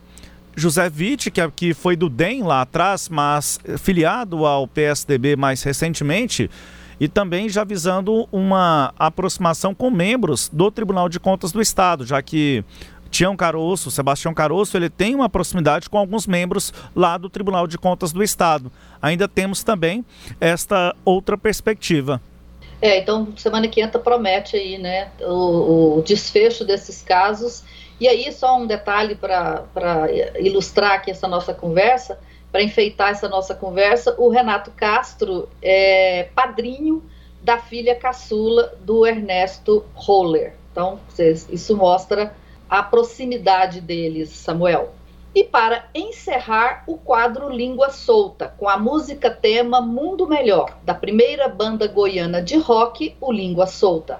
José 0.55 0.91
Witt, 0.95 1.31
que, 1.31 1.41
é, 1.41 1.51
que 1.53 1.73
foi 1.73 1.95
do 1.95 2.09
DEM 2.09 2.43
lá 2.43 2.62
atrás, 2.62 3.09
mas 3.09 3.59
filiado 3.77 4.45
ao 4.45 4.67
PSDB 4.67 5.35
mais 5.35 5.63
recentemente, 5.63 6.49
e 6.99 7.07
também 7.07 7.47
já 7.47 7.63
visando 7.63 8.27
uma 8.31 8.93
aproximação 8.99 9.73
com 9.73 9.89
membros 9.89 10.49
do 10.51 10.69
Tribunal 10.69 11.07
de 11.07 11.19
Contas 11.19 11.51
do 11.51 11.62
Estado, 11.62 12.05
já 12.05 12.21
que 12.21 12.63
Tião 13.09 13.35
Caroço, 13.35 13.89
Sebastião 13.89 14.33
Caroço, 14.33 14.77
ele 14.77 14.89
tem 14.89 15.15
uma 15.15 15.29
proximidade 15.29 15.89
com 15.89 15.97
alguns 15.97 16.27
membros 16.27 16.73
lá 16.95 17.17
do 17.17 17.29
Tribunal 17.29 17.67
de 17.67 17.77
Contas 17.77 18.12
do 18.12 18.23
Estado. 18.23 18.71
Ainda 19.01 19.27
temos 19.27 19.63
também 19.63 20.05
esta 20.39 20.95
outra 21.03 21.38
perspectiva. 21.38 22.21
É, 22.81 22.99
então 22.99 23.33
semana 23.35 23.67
que 23.67 23.81
entra 23.81 23.99
promete 23.99 24.55
aí, 24.55 24.77
né, 24.77 25.09
o, 25.21 25.97
o 25.97 26.01
desfecho 26.01 26.63
desses 26.63 27.01
casos 27.01 27.63
e 27.99 28.07
aí, 28.07 28.31
só 28.31 28.57
um 28.57 28.65
detalhe 28.65 29.15
para 29.15 30.07
ilustrar 30.39 30.93
aqui 30.93 31.12
essa 31.12 31.27
nossa 31.27 31.53
conversa, 31.53 32.19
para 32.51 32.63
enfeitar 32.63 33.12
essa 33.12 33.27
nossa 33.27 33.53
conversa, 33.53 34.15
o 34.17 34.29
Renato 34.29 34.71
Castro 34.71 35.47
é 35.62 36.29
padrinho 36.33 37.03
da 37.41 37.57
filha 37.57 37.95
caçula 37.95 38.73
do 38.81 39.05
Ernesto 39.05 39.85
Roller. 39.93 40.53
Então, 40.71 40.99
isso 41.17 41.75
mostra 41.75 42.35
a 42.69 42.81
proximidade 42.81 43.81
deles, 43.81 44.29
Samuel. 44.29 44.93
E 45.33 45.43
para 45.43 45.85
encerrar 45.93 46.83
o 46.88 46.97
quadro 46.97 47.49
Língua 47.49 47.91
Solta, 47.91 48.53
com 48.57 48.67
a 48.67 48.77
música 48.77 49.29
tema 49.29 49.79
Mundo 49.79 50.27
Melhor, 50.27 50.77
da 50.83 50.93
primeira 50.93 51.47
banda 51.47 51.88
goiana 51.88 52.41
de 52.41 52.57
rock, 52.57 53.15
o 53.21 53.31
Língua 53.31 53.67
Solta. 53.67 54.19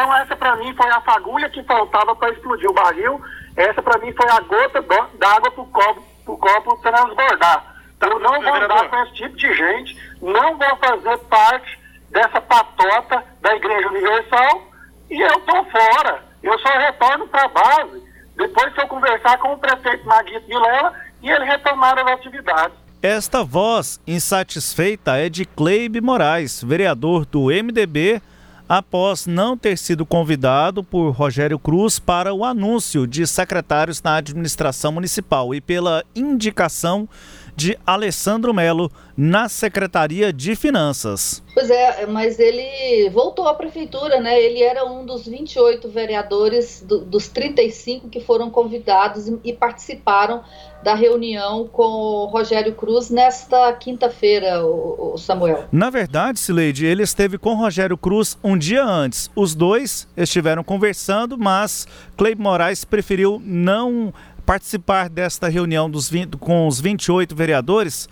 Então 0.00 0.16
essa 0.16 0.34
para 0.34 0.56
mim 0.56 0.74
foi 0.74 0.88
a 0.88 1.00
fagulha 1.02 1.50
que 1.50 1.62
faltava 1.64 2.16
para 2.16 2.30
explodir 2.32 2.70
o 2.70 2.72
barril. 2.72 3.20
Essa 3.54 3.82
para 3.82 3.98
mim 3.98 4.10
foi 4.14 4.30
a 4.30 4.40
gota 4.40 4.80
d'água 5.18 5.50
para 5.50 5.62
o 5.62 5.66
copo, 5.66 6.02
pro 6.24 6.38
copo 6.38 6.80
transbordar. 6.80 7.76
Então 7.98 8.18
não 8.18 8.40
vou 8.40 8.54
andar 8.54 8.88
com 8.88 8.96
esse 9.02 9.12
tipo 9.12 9.36
de 9.36 9.54
gente, 9.54 10.16
não 10.22 10.56
vou 10.56 10.76
fazer 10.78 11.18
parte 11.28 11.78
dessa 12.08 12.40
patota 12.40 13.22
da 13.42 13.54
Igreja 13.54 13.88
Universal 13.88 14.62
e 15.10 15.20
eu 15.20 15.38
tô 15.40 15.64
fora. 15.64 16.24
Eu 16.42 16.58
só 16.60 16.70
retorno 16.78 17.28
para 17.28 17.44
a 17.44 17.48
base 17.48 18.02
depois 18.38 18.72
que 18.72 18.80
eu 18.80 18.88
conversar 18.88 19.36
com 19.36 19.52
o 19.52 19.58
prefeito 19.58 20.06
Maguito 20.06 20.46
Vilela 20.46 20.94
e 21.20 21.28
ele 21.28 21.44
retomar 21.44 21.98
as 21.98 22.06
atividades. 22.12 22.74
Esta 23.02 23.44
voz 23.44 24.00
insatisfeita 24.06 25.18
é 25.18 25.28
de 25.28 25.44
Cleibe 25.44 26.00
Moraes, 26.00 26.64
vereador 26.64 27.26
do 27.26 27.48
MDB 27.48 28.22
após 28.70 29.26
não 29.26 29.58
ter 29.58 29.76
sido 29.76 30.06
convidado 30.06 30.84
por 30.84 31.10
Rogério 31.10 31.58
Cruz 31.58 31.98
para 31.98 32.32
o 32.32 32.44
anúncio 32.44 33.04
de 33.04 33.26
secretários 33.26 34.00
na 34.00 34.14
administração 34.14 34.92
municipal 34.92 35.52
e 35.52 35.60
pela 35.60 36.04
indicação 36.14 37.08
de 37.56 37.76
Alessandro 37.84 38.54
Melo 38.54 38.88
na 39.16 39.48
Secretaria 39.48 40.32
de 40.32 40.54
Finanças. 40.54 41.42
Pois 41.52 41.68
é, 41.68 42.06
mas 42.06 42.38
ele 42.38 43.10
voltou 43.10 43.48
à 43.48 43.54
prefeitura, 43.54 44.20
né? 44.20 44.40
Ele 44.40 44.62
era 44.62 44.84
um 44.84 45.04
dos 45.04 45.26
28 45.26 45.88
vereadores 45.88 46.80
do, 46.80 47.04
dos 47.04 47.26
35 47.26 48.08
que 48.08 48.20
foram 48.20 48.50
convidados 48.50 49.26
e, 49.26 49.38
e 49.44 49.52
participaram 49.52 50.44
da 50.82 50.94
reunião 50.94 51.66
com 51.66 51.82
o 51.82 52.26
Rogério 52.26 52.74
Cruz 52.74 53.10
nesta 53.10 53.72
quinta-feira, 53.74 54.64
o, 54.64 55.14
o, 55.14 55.18
Samuel. 55.18 55.64
Na 55.70 55.90
verdade, 55.90 56.38
Sileide, 56.38 56.86
ele 56.86 57.02
esteve 57.02 57.38
com 57.38 57.50
o 57.50 57.56
Rogério 57.56 57.96
Cruz 57.96 58.38
um 58.42 58.56
dia 58.56 58.84
antes. 58.84 59.30
Os 59.36 59.54
dois 59.54 60.08
estiveram 60.16 60.64
conversando, 60.64 61.36
mas 61.38 61.86
Cleib 62.16 62.40
Moraes 62.40 62.84
preferiu 62.84 63.40
não 63.44 64.12
participar 64.46 65.08
desta 65.08 65.48
reunião 65.48 65.88
dos 65.90 66.08
20, 66.08 66.36
com 66.36 66.66
os 66.66 66.80
28 66.80 67.34
vereadores 67.34 68.08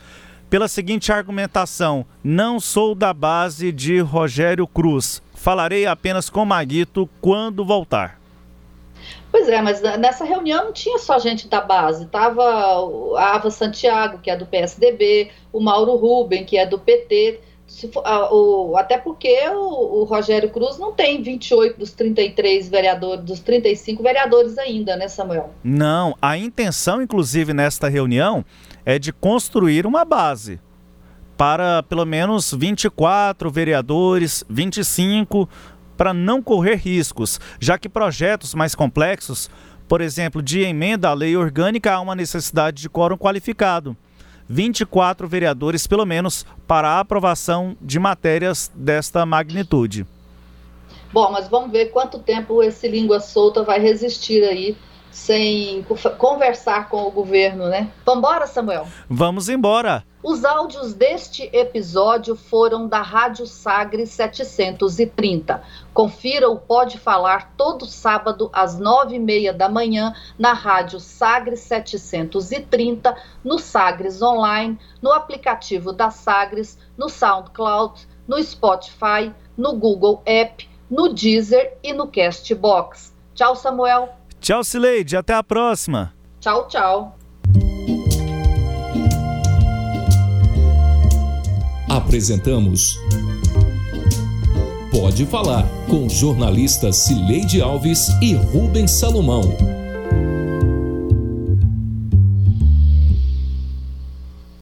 pela 0.50 0.68
seguinte 0.68 1.12
argumentação: 1.12 2.04
não 2.22 2.60
sou 2.60 2.94
da 2.94 3.12
base 3.12 3.72
de 3.72 4.00
Rogério 4.00 4.66
Cruz. 4.66 5.22
Falarei 5.34 5.86
apenas 5.86 6.28
com 6.28 6.44
Maguito 6.44 7.08
quando 7.20 7.64
voltar. 7.64 8.17
Pois 9.30 9.48
é, 9.48 9.60
mas 9.60 9.80
nessa 9.80 10.24
reunião 10.24 10.64
não 10.64 10.72
tinha 10.72 10.98
só 10.98 11.18
gente 11.18 11.48
da 11.48 11.60
base, 11.60 12.06
tava 12.06 12.42
a 13.16 13.34
Ava 13.34 13.50
Santiago, 13.50 14.18
que 14.18 14.30
é 14.30 14.36
do 14.36 14.46
PSDB, 14.46 15.30
o 15.52 15.60
Mauro 15.60 15.96
Ruben, 15.96 16.44
que 16.44 16.56
é 16.56 16.64
do 16.64 16.78
PT, 16.78 17.40
For, 17.92 18.02
a, 18.02 18.32
o, 18.32 18.78
até 18.78 18.96
porque 18.96 19.46
o, 19.50 20.00
o, 20.00 20.04
Rogério 20.04 20.48
Cruz 20.48 20.78
não 20.78 20.90
tem 20.90 21.22
28 21.22 21.78
dos 21.78 21.92
33 21.92 22.66
vereadores, 22.66 23.22
dos 23.22 23.40
35 23.40 24.02
vereadores 24.02 24.56
ainda, 24.56 24.96
né, 24.96 25.06
Samuel? 25.06 25.52
Não, 25.62 26.16
a 26.20 26.38
intenção, 26.38 27.02
inclusive, 27.02 27.52
nesta 27.52 27.86
reunião 27.88 28.42
é 28.86 28.98
de 28.98 29.12
construir 29.12 29.86
uma 29.86 30.02
base 30.02 30.58
para 31.36 31.82
pelo 31.82 32.06
menos 32.06 32.52
24 32.52 33.50
vereadores, 33.50 34.42
25, 34.48 35.46
para 35.98 36.14
não 36.14 36.40
correr 36.40 36.76
riscos, 36.76 37.40
já 37.60 37.76
que 37.76 37.88
projetos 37.88 38.54
mais 38.54 38.74
complexos, 38.74 39.50
por 39.88 40.00
exemplo, 40.00 40.40
de 40.40 40.60
emenda 40.60 41.08
à 41.08 41.12
lei 41.12 41.36
orgânica, 41.36 41.92
há 41.92 42.00
uma 42.00 42.14
necessidade 42.14 42.80
de 42.80 42.88
quórum 42.88 43.18
qualificado. 43.18 43.96
24 44.48 45.26
vereadores, 45.26 45.86
pelo 45.86 46.06
menos, 46.06 46.46
para 46.66 46.88
a 46.88 47.00
aprovação 47.00 47.76
de 47.82 47.98
matérias 47.98 48.70
desta 48.74 49.26
magnitude. 49.26 50.06
Bom, 51.12 51.32
mas 51.32 51.48
vamos 51.48 51.72
ver 51.72 51.86
quanto 51.86 52.18
tempo 52.18 52.62
esse 52.62 52.86
língua 52.86 53.18
solta 53.18 53.64
vai 53.64 53.80
resistir 53.80 54.44
aí 54.44 54.76
sem 55.10 55.84
conversar 56.16 56.88
com 56.88 57.06
o 57.06 57.10
governo, 57.10 57.68
né? 57.68 57.90
Vambora, 58.04 58.46
Samuel? 58.46 58.86
Vamos 59.08 59.48
embora. 59.48 60.04
Os 60.22 60.44
áudios 60.44 60.94
deste 60.94 61.48
episódio 61.52 62.34
foram 62.34 62.88
da 62.88 63.00
Rádio 63.00 63.46
Sagre 63.46 64.04
730. 64.04 65.62
Confira 65.94 66.48
o 66.50 66.58
Pode 66.58 66.98
Falar 66.98 67.52
todo 67.56 67.86
sábado 67.86 68.50
às 68.52 68.78
nove 68.78 69.14
e 69.14 69.18
meia 69.18 69.52
da 69.52 69.68
manhã 69.68 70.12
na 70.36 70.52
Rádio 70.52 70.98
Sagre 70.98 71.56
730, 71.56 73.16
no 73.44 73.58
Sagres 73.58 74.20
Online, 74.20 74.78
no 75.00 75.12
aplicativo 75.12 75.92
da 75.92 76.10
Sagres, 76.10 76.76
no 76.96 77.08
SoundCloud, 77.08 78.08
no 78.26 78.42
Spotify, 78.42 79.32
no 79.56 79.74
Google 79.74 80.20
App, 80.26 80.68
no 80.90 81.12
Deezer 81.12 81.78
e 81.82 81.92
no 81.92 82.08
Castbox. 82.08 83.14
Tchau, 83.34 83.54
Samuel. 83.54 84.17
Tchau, 84.40 84.62
Cileide. 84.62 85.16
Até 85.16 85.34
a 85.34 85.42
próxima. 85.42 86.14
Tchau, 86.40 86.66
tchau. 86.68 87.18
Apresentamos 91.88 92.98
Pode 94.90 95.26
Falar 95.26 95.64
com 95.88 96.08
jornalistas 96.08 96.96
Cileide 96.96 97.60
Alves 97.60 98.08
e 98.20 98.34
Rubens 98.34 98.90
Salomão. 98.92 99.77